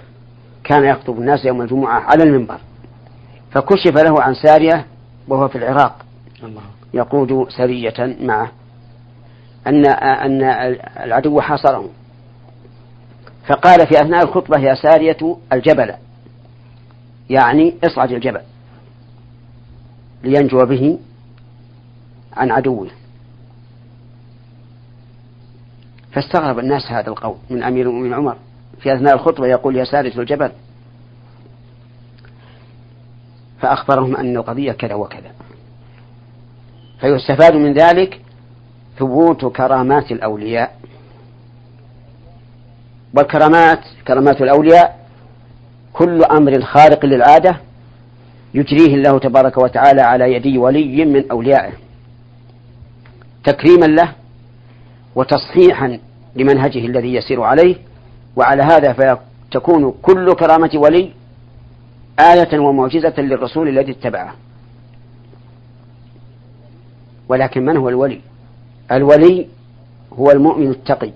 كان 0.63 0.85
يخطب 0.85 1.17
الناس 1.17 1.45
يوم 1.45 1.61
الجمعة 1.61 1.99
على 1.99 2.23
المنبر 2.23 2.59
فكشف 3.51 3.97
له 3.97 4.21
عن 4.21 4.33
سارية 4.33 4.85
وهو 5.27 5.47
في 5.47 5.57
العراق. 5.57 6.05
الله. 6.43 6.61
يقود 6.93 7.49
سرية 7.49 8.15
معه. 8.21 8.51
أن 9.67 9.85
أن 10.03 10.41
العدو 11.03 11.41
حاصره. 11.41 11.89
فقال 13.47 13.87
في 13.87 14.01
أثناء 14.01 14.23
الخطبة 14.23 14.59
يا 14.59 14.75
سارية 14.75 15.37
الجبل. 15.53 15.93
يعني 17.29 17.75
اصعد 17.83 18.11
الجبل 18.11 18.41
لينجو 20.23 20.65
به 20.65 20.99
عن 22.33 22.51
عدوه. 22.51 22.87
فاستغرب 26.17 26.59
الناس 26.59 26.91
هذا 26.91 27.09
القول 27.09 27.35
من 27.49 27.63
أمير 27.63 27.89
المؤمنين 27.89 28.13
عمر 28.13 28.37
في 28.79 28.93
أثناء 28.95 29.13
الخطبة 29.13 29.47
يقول 29.47 29.75
يا 29.75 29.83
سارية 29.83 30.19
الجبل. 30.19 30.51
فأخبرهم 33.61 34.15
أن 34.15 34.37
القضية 34.37 34.71
كذا 34.71 34.93
وكذا. 34.93 35.31
فيستفاد 36.99 37.55
من 37.55 37.73
ذلك 37.73 38.21
ثبوت 38.99 39.45
كرامات 39.45 40.11
الأولياء. 40.11 40.79
والكرامات 43.17 43.79
كرامات 44.07 44.41
الأولياء 44.41 45.07
كل 45.93 46.23
أمر 46.23 46.61
خارق 46.61 47.05
للعادة 47.05 47.57
يجريه 48.53 48.95
الله 48.95 49.19
تبارك 49.19 49.57
وتعالى 49.57 50.01
على 50.01 50.33
يدي 50.33 50.57
ولي 50.57 51.05
من 51.05 51.31
أوليائه. 51.31 51.73
تكريما 53.43 53.85
له 53.85 54.13
وتصحيحا 55.15 55.99
لمنهجه 56.37 56.85
الذي 56.85 57.13
يسير 57.13 57.41
عليه 57.41 57.75
وعلى 58.35 58.63
هذا 58.63 58.93
فتكون 58.93 59.93
كل 60.01 60.33
كرامة 60.33 60.71
ولي 60.75 61.11
آية 62.19 62.59
ومعجزة 62.59 63.13
للرسول 63.17 63.67
الذي 63.67 63.91
اتبعه. 63.91 64.33
ولكن 67.29 67.65
من 67.65 67.77
هو 67.77 67.89
الولي؟ 67.89 68.21
الولي 68.91 69.47
هو 70.13 70.31
المؤمن 70.31 70.69
التقي. 70.69 71.11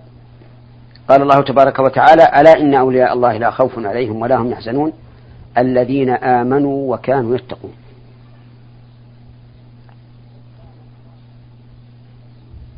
قال 1.10 1.22
الله 1.22 1.42
تبارك 1.42 1.80
وتعالى 1.80 2.24
ألا 2.24 2.60
إن 2.60 2.74
أولياء 2.74 3.14
الله 3.14 3.38
لا 3.38 3.52
خوف 3.52 3.80
عليهم 3.80 4.22
ولا 4.22 4.36
هم 4.36 4.52
يحزنون؟ 4.52 4.94
الذين 5.58 6.10
آمنوا 6.10 6.94
وكانوا 6.94 7.36
يتقون. 7.36 7.74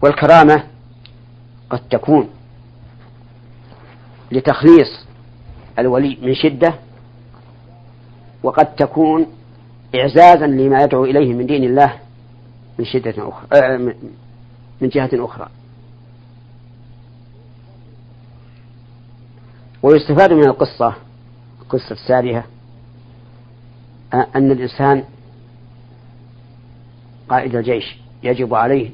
والكرامة 0.01 0.63
قد 1.73 1.79
تكون 1.89 2.29
لتخليص 4.31 5.05
الولي 5.79 6.17
من 6.21 6.35
شدة 6.35 6.73
وقد 8.43 8.75
تكون 8.75 9.27
إعزازا 9.95 10.47
لما 10.47 10.83
يدعو 10.83 11.05
إليه 11.05 11.33
من 11.33 11.45
دين 11.45 11.63
الله 11.63 11.99
من 12.79 12.85
شدة 12.85 13.29
أخرى 13.29 13.47
آه، 13.53 13.77
من 14.81 14.89
جهة 14.89 15.09
أخرى. 15.13 15.47
ويستفاد 19.83 20.33
من 20.33 20.45
القصة 20.45 20.95
قصة 21.69 21.91
السابهة 21.91 22.43
أن 24.13 24.51
الإنسان 24.51 25.03
قائد 27.29 27.55
الجيش 27.55 27.97
يجب 28.23 28.53
عليه 28.53 28.89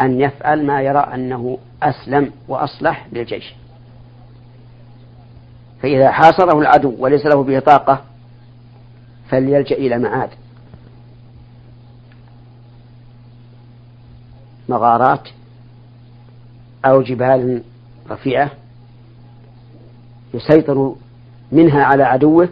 أن 0.00 0.20
يفعل 0.20 0.66
ما 0.66 0.82
يرى 0.82 0.98
أنه 0.98 1.58
أسلم 1.82 2.32
وأصلح 2.48 3.06
للجيش. 3.12 3.54
فإذا 5.82 6.10
حاصره 6.10 6.58
العدو 6.58 6.94
وليس 6.98 7.26
له 7.26 7.42
به 7.42 7.58
طاقة 7.58 8.04
فليلجأ 9.28 9.76
إلى 9.76 9.98
معاد. 9.98 10.30
مغارات 14.68 15.28
أو 16.84 17.02
جبال 17.02 17.62
رفيعة 18.10 18.50
يسيطر 20.34 20.94
منها 21.52 21.84
على 21.84 22.02
عدوه 22.02 22.48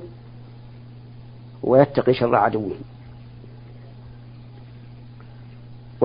ويتقي 1.63 2.15
شر 2.15 2.37
عدوه. 2.37 2.73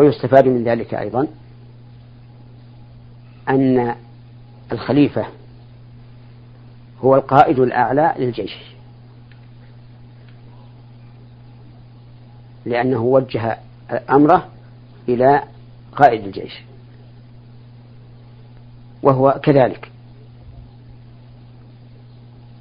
ويستفاد 0.01 0.48
من 0.48 0.63
ذلك 0.63 0.93
أيضا 0.93 1.27
أن 3.50 3.96
الخليفة 4.72 5.25
هو 7.01 7.15
القائد 7.15 7.60
الأعلى 7.60 8.15
للجيش 8.17 8.58
لأنه 12.65 13.01
وجه 13.01 13.58
أمره 14.10 14.48
إلى 15.10 15.43
قائد 15.96 16.25
الجيش 16.25 16.62
وهو 19.03 19.39
كذلك 19.43 19.91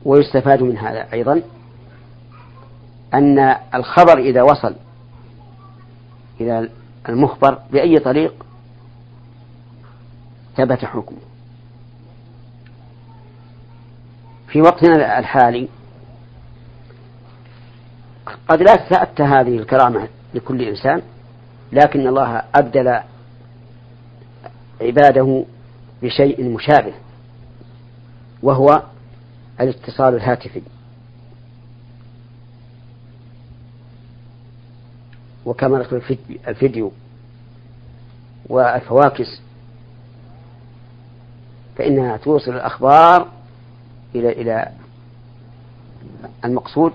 ويستفاد 0.04 0.62
من 0.62 0.78
هذا 0.78 1.12
أيضا 1.12 1.42
أن 3.14 3.56
الخبر 3.74 4.18
إذا 4.18 4.42
وصل 4.42 4.74
إلى 6.40 6.68
المخبر 7.08 7.58
بأي 7.72 7.98
طريق 7.98 8.46
ثبت 10.56 10.84
حكمه. 10.84 11.18
في 14.48 14.60
وقتنا 14.62 15.18
الحالي 15.18 15.68
قد 18.48 18.62
لا 18.62 18.74
تأتى 18.76 19.22
هذه 19.22 19.56
الكرامة 19.56 20.08
لكل 20.34 20.62
إنسان 20.62 21.02
لكن 21.72 22.06
الله 22.06 22.42
أبدل 22.54 23.00
عباده 24.80 25.44
بشيء 26.02 26.44
مشابه 26.44 26.94
وهو 28.42 28.82
الاتصال 29.60 30.14
الهاتفي. 30.14 30.62
وكاميرا 35.44 35.86
الفيديو 36.48 36.92
والفواكس 38.48 39.40
فإنها 41.76 42.16
توصل 42.16 42.54
الأخبار 42.54 43.28
إلى 44.14 44.32
إلى 44.32 44.68
المقصود 46.44 46.92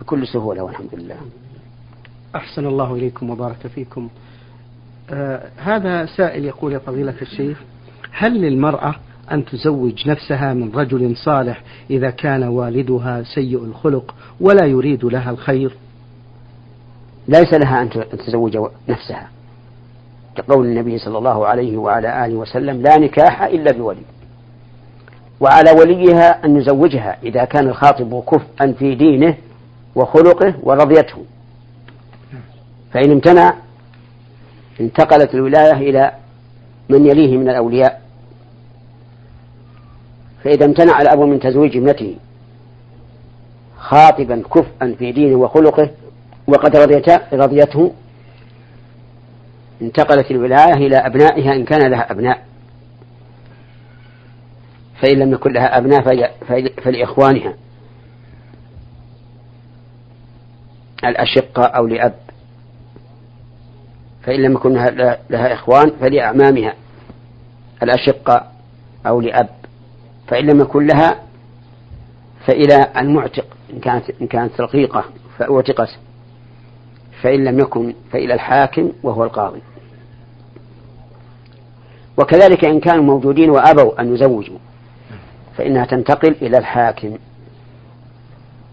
بكل 0.00 0.26
سهولة 0.26 0.62
والحمد 0.62 0.94
لله. 0.94 1.16
أحسن 2.36 2.66
الله 2.66 2.94
إليكم 2.94 3.30
وبارك 3.30 3.66
فيكم. 3.66 4.08
آه 5.10 5.50
هذا 5.56 6.06
سائل 6.06 6.44
يقول 6.44 6.72
يا 6.72 6.78
فضيلة 6.78 7.14
الشيخ 7.22 7.62
هل 8.12 8.40
للمرأة 8.40 8.94
أن 9.32 9.44
تزوج 9.44 10.08
نفسها 10.08 10.54
من 10.54 10.72
رجل 10.74 11.16
صالح 11.16 11.62
إذا 11.90 12.10
كان 12.10 12.42
والدها 12.42 13.22
سيء 13.22 13.64
الخلق 13.64 14.14
ولا 14.40 14.66
يريد 14.66 15.04
لها 15.04 15.30
الخير؟ 15.30 15.76
ليس 17.28 17.54
لها 17.54 17.82
أن 17.82 17.90
تزوج 18.26 18.58
نفسها. 18.88 19.28
كقول 20.36 20.66
النبي 20.66 20.98
صلى 20.98 21.18
الله 21.18 21.46
عليه 21.46 21.76
وعلى 21.76 22.24
آله 22.24 22.34
وسلم 22.34 22.82
لا 22.82 22.98
نكاح 22.98 23.42
إلا 23.42 23.72
بولي. 23.72 24.02
وعلى 25.40 25.70
وليها 25.70 26.44
أن 26.44 26.56
يزوجها 26.56 27.16
إذا 27.22 27.44
كان 27.44 27.68
الخاطب 27.68 28.22
كفءا 28.24 28.72
في 28.78 28.94
دينه 28.94 29.36
وخلقه 29.94 30.54
ورضيته. 30.62 31.24
فإن 32.92 33.10
امتنع 33.10 33.54
انتقلت 34.80 35.34
الولاية 35.34 35.72
إلى 35.72 36.12
من 36.88 37.06
يليه 37.06 37.36
من 37.36 37.48
الأولياء. 37.48 38.02
فإذا 40.44 40.66
امتنع 40.66 41.00
الأب 41.00 41.20
من 41.20 41.40
تزويج 41.40 41.76
ابنته 41.76 42.16
خاطبا 43.78 44.42
كفءا 44.54 44.94
في 44.98 45.12
دينه 45.12 45.36
وخلقه 45.36 45.90
وقد 46.46 46.76
رضيته. 47.32 47.94
انتقلت 49.82 50.30
الولاية 50.30 50.74
إلى 50.74 50.96
أبنائها 50.96 51.54
إن 51.54 51.64
كان 51.64 51.90
لها 51.90 52.12
أبناء. 52.12 52.44
فإن 55.02 55.18
لم 55.18 55.32
يكن 55.32 55.52
لها 55.52 55.78
أبناء 55.78 56.02
فلإخوانها. 56.82 57.54
الأشقة 61.04 61.62
أو 61.62 61.86
لأب. 61.86 62.14
فإن 64.22 64.42
لم 64.42 64.52
يكن 64.52 64.72
لها 65.30 65.54
إخوان 65.54 65.90
فلأعمامها. 66.00 66.74
الأشقة 67.82 68.46
أو 69.06 69.20
لأب. 69.20 69.48
فإن 70.28 70.46
لم 70.46 70.60
يكن 70.60 70.86
لها 70.86 71.22
فإلى 72.46 72.92
المعتق. 72.96 73.46
إن 73.72 73.80
كانت 73.80 74.10
إن 74.20 74.26
كانت 74.26 74.60
رقيقة 74.60 75.04
فأعتقت. 75.38 75.88
فإن 77.22 77.44
لم 77.44 77.58
يكن 77.58 77.94
فإلى 78.12 78.34
الحاكم 78.34 78.92
وهو 79.02 79.24
القاضي. 79.24 79.60
وكذلك 82.16 82.64
إن 82.64 82.80
كانوا 82.80 83.04
موجودين 83.04 83.50
وأبوا 83.50 84.00
أن 84.00 84.14
يزوجوا 84.14 84.58
فإنها 85.56 85.84
تنتقل 85.84 86.36
إلى 86.42 86.58
الحاكم. 86.58 87.18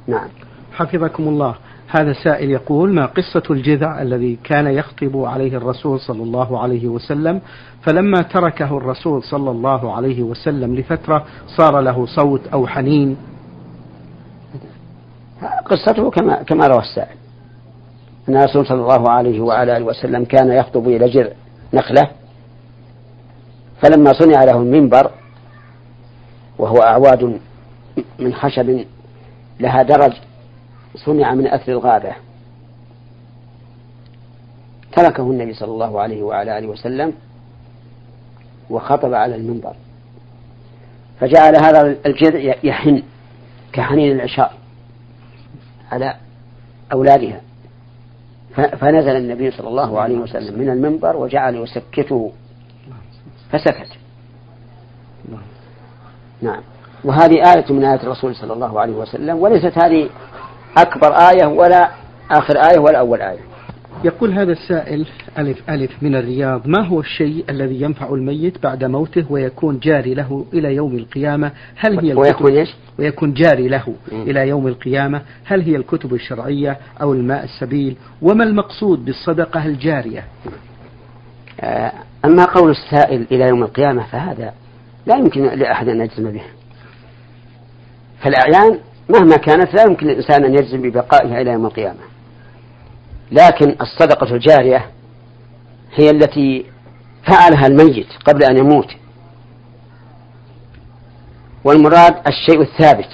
نعم. 0.08 0.28
حفظكم 0.74 1.28
الله. 1.28 1.56
هذا 1.88 2.14
سائل 2.14 2.50
يقول 2.50 2.94
ما 2.94 3.06
قصة 3.06 3.44
الجذع 3.52 4.02
الذي 4.02 4.40
كان 4.44 4.68
يخطب 4.68 5.18
عليه 5.18 5.58
الرسول 5.58 6.00
صلى 6.00 6.24
الله 6.24 6.60
عليه 6.60 6.88
وسلم؟ 6.88 7.42
فلما 7.82 8.22
تركه 8.22 8.78
الرسول 8.78 9.24
صلى 9.24 9.52
الله 9.52 9.94
عليه 9.94 10.24
وسلم 10.24 10.76
لفترة 10.76 11.26
صار 11.58 11.80
له 11.80 12.06
صوت 12.06 12.48
أو 12.48 12.68
حنين. 12.68 13.18
قصته 15.66 16.10
كما 16.10 16.44
كما 16.44 16.68
روى 16.68 16.80
السائل. 16.80 17.21
أن 18.30 18.38
الرسول 18.38 18.66
صلى 18.68 18.82
الله 18.82 19.10
عليه 19.10 19.42
وعلى 19.42 19.78
آله 19.78 19.86
وسلم 19.86 20.26
كان 20.26 20.52
يخطب 20.52 20.88
إلى 20.88 21.10
جذع 21.10 21.32
نخلة 21.74 22.12
فلما 23.82 24.14
صنع 24.14 24.44
له 24.44 24.58
المنبر 24.58 25.12
وهو 26.58 26.78
أعواد 26.78 27.40
من 28.20 28.34
خشب 28.34 28.86
لها 29.60 29.84
درج 29.84 30.14
صنع 30.96 31.34
من 31.34 31.48
أثر 31.48 31.72
الغابة. 31.72 32.12
تركه 34.92 35.24
النبي 35.24 35.54
صلى 35.54 35.72
الله 35.72 36.02
عليه 36.02 36.24
وعلى 36.24 36.58
آله 36.58 36.68
وسلم 36.68 37.14
وخطب 38.70 39.14
على 39.14 39.36
المنبر. 39.36 39.76
فجعل 41.20 41.56
هذا 41.64 41.96
الجذع 42.06 42.56
يحن 42.64 43.04
كحنين 43.74 44.12
العشاء 44.12 44.54
على 45.92 46.16
أولادها. 46.94 47.42
فنزل 48.56 49.16
النبي 49.16 49.52
صلى 49.52 49.68
الله 49.68 50.00
عليه 50.02 50.18
وسلم 50.18 50.60
من 50.60 50.70
المنبر 50.70 51.18
وجعل 51.18 51.56
يسكته. 51.56 52.32
فسكت. 53.52 53.98
نعم. 56.42 56.62
وهذه 57.04 57.54
آية 57.56 57.74
من 57.74 57.84
آيات 57.84 58.04
الرسول 58.04 58.36
صلى 58.36 58.54
الله 58.54 58.80
عليه 58.80 58.94
وسلم 58.94 59.38
وليست 59.38 59.84
هذه 59.84 60.10
أكبر 60.78 61.14
آية 61.14 61.46
ولا 61.46 61.90
آخر 62.32 62.58
آية 62.58 62.80
ولا 62.80 63.00
أول 63.00 63.22
آية. 63.22 63.40
يقول 64.04 64.34
هذا 64.34 64.52
السائل 64.52 65.06
ألف 65.38 65.70
ألف 65.70 65.92
من 66.04 66.16
الرياض 66.16 66.68
ما 66.68 66.88
هو 66.88 67.00
الشيء 67.00 67.46
الذي 67.50 67.82
ينفع 67.82 68.14
الميت 68.14 68.64
بعد 68.64 68.84
موته 68.84 69.26
ويكون 69.30 69.80
جاري 69.80 70.14
له 70.14 70.46
إلى 70.54 70.76
يوم 70.76 70.96
القيامة؟ 70.96 71.52
هل 71.76 72.00
هي 72.00 72.14
ويكون 72.14 72.58
إيش؟ 72.58 72.70
ويكون 73.00 73.34
جاري 73.34 73.68
له 73.68 73.96
إلى 74.12 74.48
يوم 74.48 74.68
القيامة. 74.68 75.22
هل 75.46 75.62
هي 75.62 75.76
الكتب 75.76 76.14
الشرعية 76.14 76.78
أو 77.02 77.14
الماء 77.14 77.44
السبيل؟ 77.44 77.96
وما 78.22 78.44
المقصود 78.44 79.06
بالصدقة 79.06 79.66
الجارية؟ 79.66 80.24
آه، 81.62 81.92
أما 82.26 82.46
قول 82.46 82.72
السائل 82.72 83.28
إلى 83.32 83.48
يوم 83.48 83.64
القيامة 83.64 84.04
فهذا 84.04 84.54
لا 85.06 85.16
يمكن 85.16 85.42
لأحد 85.44 85.88
أن 85.88 86.02
يجزم 86.02 86.32
به. 86.32 86.44
فالأعيان 88.22 88.80
مهما 89.10 89.38
كانت 89.38 89.74
لا 89.74 89.84
يمكن 89.84 90.08
للإنسان 90.08 90.46
أن 90.46 90.54
يجزم 90.54 90.82
ببقائها 90.82 91.42
إلى 91.42 91.52
يوم 91.52 91.66
القيامة. 91.66 92.11
لكن 93.32 93.76
الصدقة 93.82 94.36
الجارية 94.36 94.92
هي 95.96 96.10
التي 96.10 96.66
فعلها 97.32 97.68
الميت 97.68 98.08
قبل 98.26 98.44
أن 98.44 98.58
يموت. 98.58 98.88
والمراد 101.64 102.16
الشيء 102.28 102.62
الثابت 102.62 103.10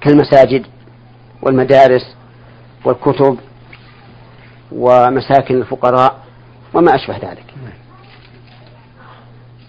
كالمساجد 0.00 0.66
والمدارس 1.42 2.14
والكتب 2.84 3.38
ومساكن 4.72 5.54
الفقراء 5.54 6.18
وما 6.74 6.94
أشبه 6.94 7.16
ذلك. 7.16 7.44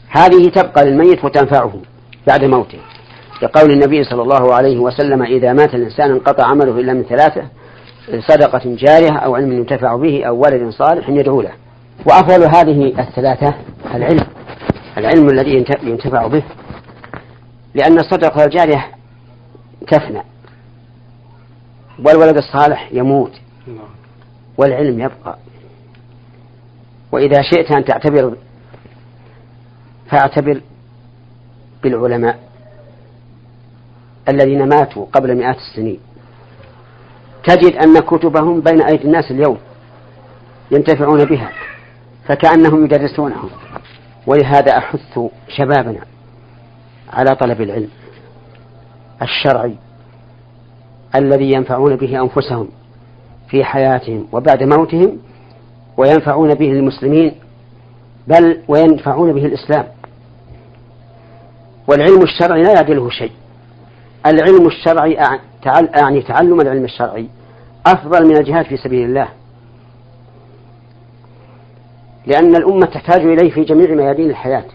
هذه 0.09 0.49
تبقى 0.49 0.85
للميت 0.85 1.25
وتنفعه 1.25 1.81
بعد 2.27 2.43
موته. 2.43 2.79
لقول 3.41 3.71
النبي 3.71 4.03
صلى 4.03 4.21
الله 4.21 4.53
عليه 4.53 4.77
وسلم 4.77 5.23
إذا 5.23 5.53
مات 5.53 5.75
الإنسان 5.75 6.11
انقطع 6.11 6.45
عمله 6.45 6.79
إلا 6.79 6.93
من 6.93 7.03
ثلاثة 7.03 7.43
صدقة 8.17 8.61
جارية 8.65 9.17
أو 9.17 9.35
علم 9.35 9.51
ينتفع 9.51 9.95
به 9.95 10.25
أو 10.25 10.37
ولد 10.39 10.69
صالح 10.69 11.09
يدعو 11.09 11.41
له. 11.41 11.53
وأفضل 12.05 12.43
هذه 12.55 12.99
الثلاثة 12.99 13.53
العلم 13.95 14.27
العلم 14.97 15.29
الذي 15.29 15.65
ينتفع 15.83 16.27
به. 16.27 16.43
لأن 17.75 17.99
الصدقة 17.99 18.45
الجارية 18.45 18.87
تفنى. 19.87 20.21
والولد 22.05 22.37
الصالح 22.37 22.89
يموت. 22.91 23.31
والعلم 24.57 24.99
يبقى. 24.99 25.37
وإذا 27.11 27.41
شئت 27.41 27.71
أن 27.71 27.85
تعتبر 27.85 28.37
فاعتبر 30.11 30.61
بالعلماء 31.83 32.39
الذين 34.29 34.69
ماتوا 34.69 35.05
قبل 35.05 35.35
مئات 35.35 35.55
السنين. 35.55 35.99
تجد 37.43 37.75
أن 37.75 37.99
كتبهم 37.99 38.61
بين 38.61 38.81
أيدي 38.81 39.03
الناس 39.03 39.31
اليوم 39.31 39.57
ينتفعون 40.71 41.25
بها 41.25 41.51
فكأنهم 42.27 42.85
يدرسونهم. 42.85 43.49
ولهذا 44.27 44.77
أحث 44.77 45.19
شبابنا 45.47 45.99
على 47.13 47.35
طلب 47.35 47.61
العلم 47.61 47.89
الشرعي 49.21 49.75
الذي 51.15 51.51
ينفعون 51.51 51.95
به 51.95 52.21
أنفسهم 52.21 52.67
في 53.49 53.63
حياتهم 53.63 54.27
وبعد 54.31 54.63
موتهم 54.63 55.17
وينفعون 55.97 56.53
به 56.53 56.71
المسلمين 56.71 57.35
بل 58.27 58.61
وينفعون 58.67 59.33
به 59.33 59.45
الإسلام. 59.45 59.87
والعلم 61.87 62.21
الشرعي 62.21 62.63
لا 62.63 62.73
يعدله 62.73 63.09
شيء. 63.09 63.31
العلم 64.25 64.67
الشرعي 64.67 65.23
يعني 65.65 66.21
تعلم 66.21 66.61
العلم 66.61 66.83
الشرعي 66.83 67.27
أفضل 67.87 68.27
من 68.27 68.37
الجهاد 68.37 68.65
في 68.65 68.77
سبيل 68.77 69.05
الله. 69.05 69.27
لأن 72.25 72.55
الأمة 72.55 72.85
تحتاج 72.85 73.21
إليه 73.21 73.51
في 73.51 73.63
جميع 73.63 73.95
ميادين 73.95 74.29
الحياة 74.29 74.65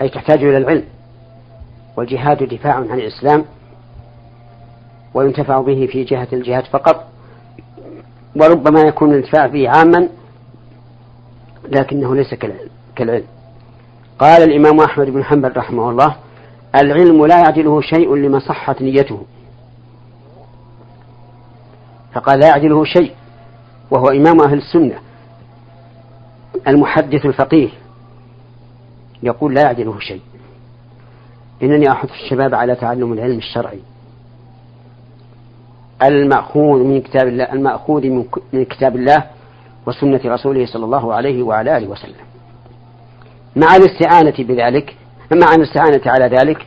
أي 0.00 0.08
تحتاج 0.08 0.44
إلى 0.44 0.56
العلم 0.56 0.84
والجهاد 1.96 2.42
دفاع 2.42 2.74
عن 2.74 3.00
الإسلام 3.00 3.44
وينتفع 5.14 5.60
به 5.60 5.88
في 5.92 6.04
جهة 6.04 6.28
الجهاد 6.32 6.64
فقط 6.64 7.04
وربما 8.36 8.80
يكون 8.80 9.10
الانتفاع 9.10 9.46
به 9.46 9.68
عاما 9.68 10.08
لكنه 11.68 12.14
ليس 12.14 12.34
كالعلم. 12.96 13.24
قال 14.18 14.42
الإمام 14.42 14.80
أحمد 14.80 15.06
بن 15.06 15.24
حنبل 15.24 15.56
رحمه 15.56 15.90
الله 15.90 16.16
العلم 16.74 17.26
لا 17.26 17.38
يعدله 17.38 17.80
شيء 17.80 18.14
لمن 18.14 18.40
صحت 18.40 18.82
نيته. 18.82 19.22
فقال 22.18 22.40
لا 22.40 22.46
يعدله 22.46 22.84
شيء 22.84 23.12
وهو 23.90 24.08
إمام 24.08 24.40
أهل 24.40 24.58
السنة 24.58 24.98
المحدث 26.68 27.26
الفقيه. 27.26 27.68
يقول 29.22 29.54
لا 29.54 29.62
يعدله 29.62 29.98
شيء. 29.98 30.20
إنني 31.62 31.90
أحث 31.90 32.10
الشباب 32.10 32.54
على 32.54 32.74
تعلم 32.74 33.12
العلم 33.12 33.38
الشرعي. 33.38 33.80
المأخوذ 36.02 36.84
من 36.84 37.00
كتاب 37.00 37.28
الله 37.28 37.52
المأخوذ 37.52 38.06
من 38.52 38.64
كتاب 38.64 38.96
الله 38.96 39.24
وسنة 39.86 40.20
رسوله 40.24 40.66
صلى 40.66 40.84
الله 40.84 41.14
عليه 41.14 41.42
وعلى 41.42 41.76
آله 41.76 41.88
وسلم. 41.88 42.14
مع 43.56 43.76
الاستعانة 43.76 44.34
بذلك 44.38 44.96
مع 45.32 45.54
الاستعانة 45.54 46.02
على 46.06 46.36
ذلك 46.36 46.66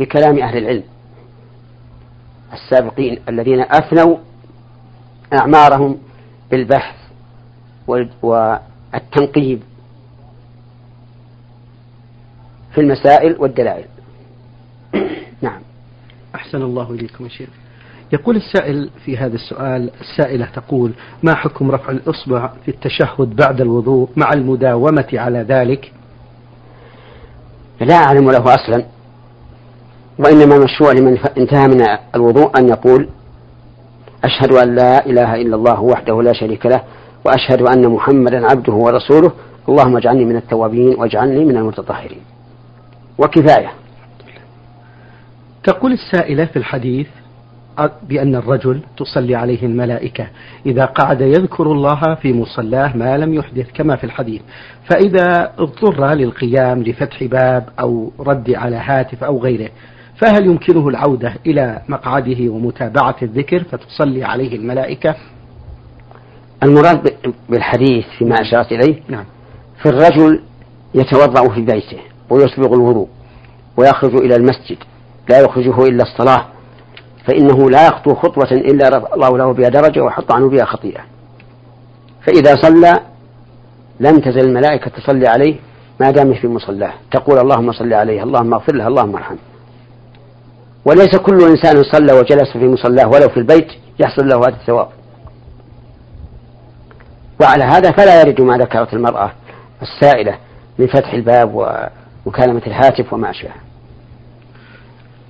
بكلام 0.00 0.38
أهل 0.38 0.58
العلم 0.58 0.82
السابقين 2.52 3.18
الذين 3.28 3.60
أفنوا 3.60 4.16
أعمارهم 5.32 5.98
بالبحث 6.50 6.96
والتنقيب 8.22 9.62
في 12.74 12.80
المسائل 12.80 13.36
والدلائل. 13.38 13.84
نعم. 15.42 15.60
أحسن 16.34 16.62
الله 16.62 16.90
إليكم 16.90 17.24
يا 17.24 17.28
شيخ. 17.28 17.48
يقول 18.12 18.36
السائل 18.36 18.90
في 19.04 19.16
هذا 19.16 19.34
السؤال 19.34 19.90
السائلة 20.00 20.46
تقول 20.46 20.92
ما 21.22 21.34
حكم 21.34 21.70
رفع 21.70 21.90
الإصبع 21.90 22.50
في 22.64 22.70
التشهد 22.70 23.36
بعد 23.36 23.60
الوضوء 23.60 24.08
مع 24.16 24.30
المداومة 24.34 25.08
على 25.12 25.38
ذلك؟ 25.38 25.92
لا 27.80 27.94
أعلم 27.94 28.30
له 28.30 28.44
أصلا 28.54 28.84
وإنما 30.18 30.58
مشروع 30.58 30.92
لمن 30.92 31.18
انتهى 31.38 31.68
من 31.68 31.84
الوضوء 32.14 32.58
أن 32.58 32.68
يقول 32.68 33.08
أشهد 34.24 34.52
أن 34.52 34.74
لا 34.74 35.06
إله 35.06 35.34
إلا 35.34 35.56
الله 35.56 35.80
وحده 35.80 36.22
لا 36.22 36.32
شريك 36.32 36.66
له 36.66 36.82
وأشهد 37.24 37.62
أن 37.62 37.88
محمدا 37.88 38.50
عبده 38.50 38.72
ورسوله. 38.72 39.32
اللهم 39.68 39.96
اجعلني 39.96 40.24
من 40.24 40.36
التوابين 40.36 40.94
واجعلني 40.98 41.44
من 41.44 41.56
المتطهرين. 41.56 42.22
وكفاية. 43.18 43.72
تقول 45.64 45.92
السائلة 45.92 46.44
في 46.44 46.56
الحديث 46.56 47.06
بأن 48.08 48.34
الرجل 48.34 48.80
تصلي 48.96 49.34
عليه 49.34 49.66
الملائكة 49.66 50.26
إذا 50.66 50.84
قعد 50.84 51.20
يذكر 51.20 51.72
الله 51.72 52.14
في 52.14 52.32
مصلاه 52.32 52.96
ما 52.96 53.18
لم 53.18 53.34
يحدث 53.34 53.66
كما 53.74 53.96
في 53.96 54.04
الحديث. 54.04 54.42
فإذا 54.90 55.52
اضطر 55.58 56.14
للقيام 56.14 56.82
لفتح 56.82 57.24
باب 57.24 57.68
أو 57.80 58.12
رد 58.20 58.50
على 58.54 58.76
هاتف 58.76 59.24
أو 59.24 59.38
غيره 59.38 59.70
فهل 60.22 60.46
يمكنه 60.46 60.88
العودة 60.88 61.34
إلى 61.46 61.82
مقعده 61.88 62.50
ومتابعة 62.50 63.16
الذكر 63.22 63.64
فتصلي 63.64 64.24
عليه 64.24 64.56
الملائكة؟ 64.56 65.14
المراد 66.62 67.14
بالحديث 67.48 68.04
فيما 68.18 68.34
أشرت 68.40 68.72
إليه 68.72 69.02
نعم. 69.08 69.24
في 69.82 69.88
الرجل 69.88 70.42
يتوضأ 70.94 71.54
في 71.54 71.60
بيته 71.60 71.98
ويسبغ 72.30 72.74
الوضوء 72.74 73.08
ويخرج 73.76 74.14
إلى 74.14 74.36
المسجد 74.36 74.76
لا 75.30 75.40
يخرجه 75.40 75.86
إلا 75.86 76.02
الصلاة 76.02 76.46
فإنه 77.26 77.70
لا 77.70 77.86
يخطو 77.86 78.14
خطوة 78.14 78.50
إلا 78.52 78.88
رفع 78.88 79.14
الله 79.14 79.38
له 79.38 79.52
بها 79.52 79.68
درجة 79.68 80.00
وحط 80.00 80.32
عنه 80.32 80.48
بها 80.48 80.64
خطيئة. 80.64 81.00
فإذا 82.26 82.54
صلى 82.62 83.00
لم 84.00 84.18
تزل 84.18 84.48
الملائكة 84.48 84.90
تصلي 84.90 85.28
عليه 85.28 85.56
ما 86.00 86.10
دام 86.10 86.34
في 86.34 86.48
مصلاه. 86.48 86.92
تقول 87.10 87.38
اللهم 87.38 87.72
صل 87.72 87.92
عليه 87.92 88.22
اللهم 88.22 88.54
اغفر 88.54 88.74
له 88.74 88.86
اللهم 88.86 89.16
ارحمه. 89.16 89.51
وليس 90.84 91.16
كل 91.16 91.42
إنسان 91.42 91.82
صلى 91.82 92.12
وجلس 92.12 92.52
في 92.52 92.68
مصلاه 92.68 93.08
ولو 93.08 93.28
في 93.28 93.36
البيت 93.36 93.66
يحصل 94.00 94.28
له 94.28 94.38
هذا 94.38 94.56
الثواب. 94.60 94.88
وعلى 97.40 97.64
هذا 97.64 97.90
فلا 97.90 98.20
يرد 98.20 98.40
ما 98.40 98.56
ذكرت 98.56 98.94
المرأة 98.94 99.32
السائلة 99.82 100.38
من 100.78 100.86
فتح 100.86 101.12
الباب 101.12 101.54
ومكالمة 101.54 102.62
الهاتف 102.66 103.12
وما 103.12 103.30
أشبه 103.30 103.50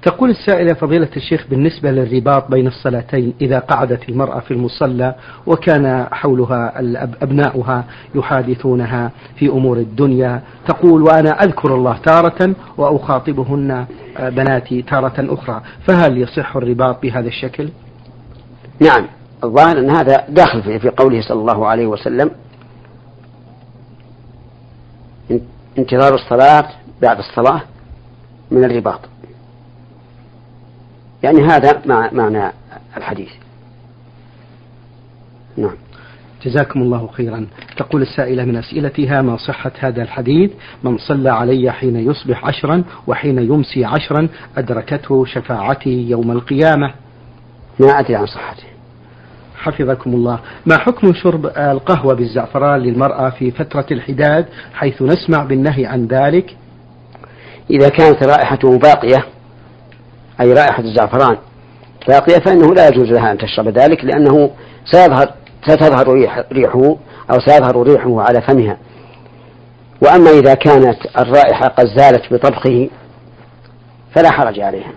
تقول 0.03 0.31
السائلة 0.31 0.75
فضيلة 0.75 1.09
الشيخ 1.17 1.47
بالنسبة 1.51 1.91
للرباط 1.91 2.51
بين 2.51 2.67
الصلاتين 2.67 3.35
إذا 3.41 3.59
قعدت 3.59 4.09
المرأة 4.09 4.41
في 4.41 4.51
المصلى 4.51 5.15
وكان 5.47 6.07
حولها 6.13 6.73
أبناؤها 7.23 7.85
يحادثونها 8.15 9.11
في 9.37 9.49
أمور 9.49 9.77
الدنيا 9.77 10.43
تقول 10.69 11.03
وأنا 11.03 11.31
أذكر 11.31 11.75
الله 11.75 11.99
تارة 11.99 12.55
وأخاطبهن 12.79 13.87
بناتي 14.21 14.83
تارة 14.83 15.15
أخرى 15.19 15.63
فهل 15.87 16.19
يصح 16.19 16.57
الرباط 16.57 17.03
بهذا 17.03 17.29
الشكل؟ 17.29 17.69
نعم 18.81 19.07
الظاهر 19.45 19.79
أن 19.79 19.91
هذا 19.91 20.25
داخل 20.29 20.81
في 20.81 20.89
قوله 20.89 21.21
صلى 21.21 21.41
الله 21.41 21.67
عليه 21.67 21.87
وسلم 21.87 22.31
انتظار 25.79 26.15
الصلاة 26.15 26.69
بعد 27.03 27.19
الصلاة 27.19 27.63
من 28.51 28.65
الرباط 28.65 29.12
يعني 31.23 31.43
هذا 31.43 31.83
معنى 32.13 32.53
الحديث. 32.97 33.31
نعم. 35.57 35.77
جزاكم 36.45 36.83
الله 36.83 37.07
خيرا. 37.07 37.47
تقول 37.77 38.03
السائلة 38.03 38.45
من 38.45 38.57
أسئلتها 38.57 39.23
ما 39.23 39.37
صحة 39.37 39.73
هذا 39.79 40.03
الحديث؟ 40.03 40.51
من 40.83 40.99
صلى 40.99 41.31
علي 41.31 41.73
حين 41.73 41.97
يصبح 41.97 42.45
عشرا 42.45 42.85
وحين 43.07 43.39
يمسي 43.39 43.85
عشرا 43.85 44.29
أدركته 44.57 45.25
شفاعتي 45.25 46.11
يوم 46.11 46.31
القيامة. 46.31 46.95
ما 47.81 48.01
أدري 48.01 48.17
عن 48.17 48.27
صحته. 48.27 48.65
حفظكم 49.57 50.15
الله. 50.15 50.39
ما 50.67 50.79
حكم 50.79 51.15
شرب 51.15 51.47
القهوة 51.47 52.15
بالزعفران 52.15 52.81
للمرأة 52.81 53.31
في 53.31 53.51
فترة 53.51 53.87
الحداد 53.91 54.47
حيث 54.75 55.03
نسمع 55.03 55.45
بالنهي 55.45 55.87
عن 55.87 56.07
ذلك؟ 56.07 56.57
إذا 57.71 57.89
كانت 57.89 58.23
رائحته 58.23 58.79
باقية 58.79 59.27
أي 60.41 60.53
رائحة 60.53 60.83
الزعفران. 60.83 61.37
باقية 62.09 62.39
فإنه 62.39 62.75
لا 62.75 62.89
يجوز 62.89 63.09
لها 63.09 63.33
أن 63.33 63.39
تشرب 63.39 63.69
ذلك 63.69 64.05
لأنه 64.05 64.51
سيظهر 64.85 65.31
ستظهر 65.67 66.13
ريح 66.13 66.45
ريحه 66.53 66.97
أو 67.31 67.41
سيظهر 67.47 67.83
ريحه 67.83 68.21
على 68.21 68.43
فمها. 68.43 68.77
وأما 70.03 70.31
إذا 70.31 70.55
كانت 70.55 70.99
الرائحة 71.19 71.69
قد 71.69 71.87
زالت 71.87 72.33
بطبخه 72.33 72.89
فلا 74.15 74.31
حرج 74.31 74.61
عليها. 74.61 74.93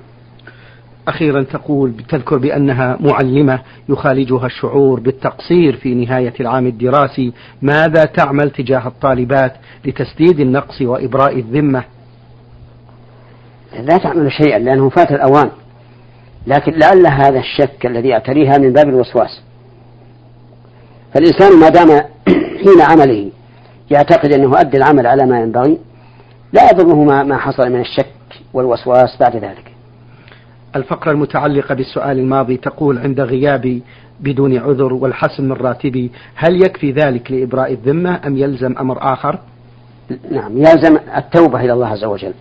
أخيرا 1.08 1.44
تقول 1.44 1.94
تذكر 2.10 2.38
بأنها 2.38 2.98
معلمة 3.00 3.60
يخالجها 3.90 4.46
الشعور 4.46 5.00
بالتقصير 5.00 5.76
في 5.76 5.96
نهاية 5.96 6.34
العام 6.40 6.68
الدراسي. 6.68 7.34
ماذا 7.62 8.06
تعمل 8.06 8.50
تجاه 8.50 8.88
الطالبات 8.88 9.54
لتسديد 9.86 10.40
النقص 10.40 10.82
وإبراء 10.82 11.40
الذمة؟ 11.40 11.84
لا 13.82 13.98
تعمل 13.98 14.32
شيئا 14.32 14.60
لأنه 14.60 14.90
فات 14.90 15.12
الأوان. 15.12 15.50
لكن 16.48 16.72
لعل 16.72 17.08
هذا 17.08 17.40
الشك 17.40 17.86
الذي 17.86 18.08
يعتريها 18.08 18.58
من 18.58 18.74
باب 18.74 18.90
الوسواس. 18.90 19.42
فالإنسان 21.14 21.60
ما 21.60 21.70
دام 21.70 21.90
حين 22.64 22.82
عمله 22.82 23.32
يعتقد 23.92 24.34
أنه 24.34 24.60
أدى 24.60 24.78
العمل 24.78 25.08
على 25.08 25.26
ما 25.26 25.40
ينبغي 25.40 25.78
لا 26.54 26.72
يضره 26.72 27.04
ما, 27.04 27.24
ما 27.24 27.38
حصل 27.38 27.70
من 27.70 27.80
الشك 27.80 28.06
والوسواس 28.54 29.18
بعد 29.20 29.36
ذلك. 29.36 29.72
الفقرة 30.76 31.12
المتعلقة 31.12 31.76
بالسؤال 31.76 32.20
الماضي 32.20 32.58
تقول 32.58 33.00
عند 33.00 33.22
غيابي 33.22 33.84
بدون 34.20 34.58
عذر 34.58 34.94
والحسن 34.94 35.44
من 35.44 35.52
راتبي 35.52 36.12
هل 36.36 36.66
يكفي 36.66 36.92
ذلك 36.92 37.32
لإبراء 37.32 37.74
الذمة 37.74 38.28
أم 38.28 38.38
يلزم 38.38 38.78
أمر 38.78 39.14
آخر؟ 39.14 39.40
نعم 40.32 40.58
يلزم 40.58 40.98
التوبة 41.18 41.60
إلى 41.60 41.74
الله 41.74 41.88
عز 41.88 42.04
وجل. 42.04 42.34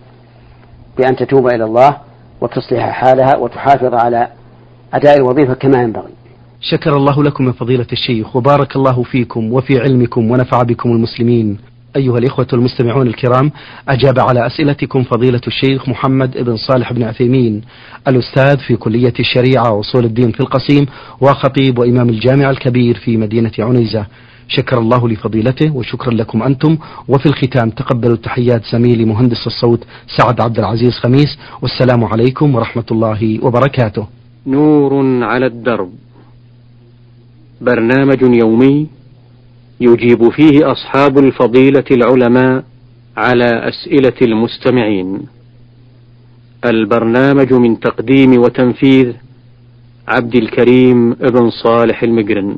بأن 0.97 1.15
تتوب 1.15 1.47
إلى 1.47 1.63
الله 1.63 1.97
وتصلح 2.41 2.89
حالها 2.89 3.37
وتحافظ 3.37 3.93
على 3.93 4.27
أداء 4.93 5.17
الوظيفة 5.17 5.53
كما 5.53 5.81
ينبغي. 5.83 6.11
شكر 6.61 6.97
الله 6.97 7.23
لكم 7.23 7.47
يا 7.47 7.51
فضيلة 7.51 7.87
الشيخ 7.91 8.35
وبارك 8.35 8.75
الله 8.75 9.03
فيكم 9.03 9.53
وفي 9.53 9.79
علمكم 9.79 10.31
ونفع 10.31 10.61
بكم 10.61 10.89
المسلمين. 10.91 11.57
أيها 11.95 12.17
الإخوة 12.17 12.47
المستمعون 12.53 13.07
الكرام 13.07 13.51
أجاب 13.89 14.19
على 14.19 14.47
أسئلتكم 14.47 15.03
فضيلة 15.03 15.41
الشيخ 15.47 15.89
محمد 15.89 16.37
بن 16.37 16.55
صالح 16.57 16.93
بن 16.93 17.03
عثيمين 17.03 17.61
الأستاذ 18.07 18.57
في 18.57 18.75
كلية 18.75 19.13
الشريعة 19.19 19.71
وأصول 19.71 20.05
الدين 20.05 20.31
في 20.31 20.39
القصيم 20.39 20.85
وخطيب 21.21 21.79
وإمام 21.79 22.09
الجامع 22.09 22.49
الكبير 22.49 22.95
في 22.95 23.17
مدينة 23.17 23.51
عنيزة. 23.59 24.05
شكر 24.47 24.79
الله 24.79 25.09
لفضيلته 25.09 25.75
وشكرا 25.75 26.13
لكم 26.13 26.43
أنتم. 26.43 26.77
وفي 27.07 27.25
الختام 27.25 27.69
تقبلوا 27.69 28.15
تحيات 28.15 28.61
زميلي 28.73 29.05
مهندس 29.05 29.47
الصوت 29.47 29.83
سعد 30.17 30.41
عبد 30.41 30.59
العزيز 30.59 30.93
خميس. 30.93 31.37
والسلام 31.61 32.03
عليكم 32.03 32.55
ورحمة 32.55 32.85
الله 32.91 33.39
وبركاته. 33.41 34.07
نور 34.47 35.23
على 35.23 35.45
الدرب. 35.45 35.91
برنامج 37.61 38.21
يومي 38.21 38.87
يجيب 39.79 40.29
فيه 40.29 40.71
أصحاب 40.71 41.17
الفضيلة 41.17 41.83
العلماء 41.91 42.63
على 43.17 43.69
أسئلة 43.69 44.13
المستمعين. 44.21 45.19
البرنامج 46.65 47.53
من 47.53 47.79
تقديم 47.79 48.39
وتنفيذ 48.39 49.13
عبد 50.07 50.35
الكريم 50.35 51.13
بن 51.13 51.49
صالح 51.49 52.03
المقرن 52.03 52.55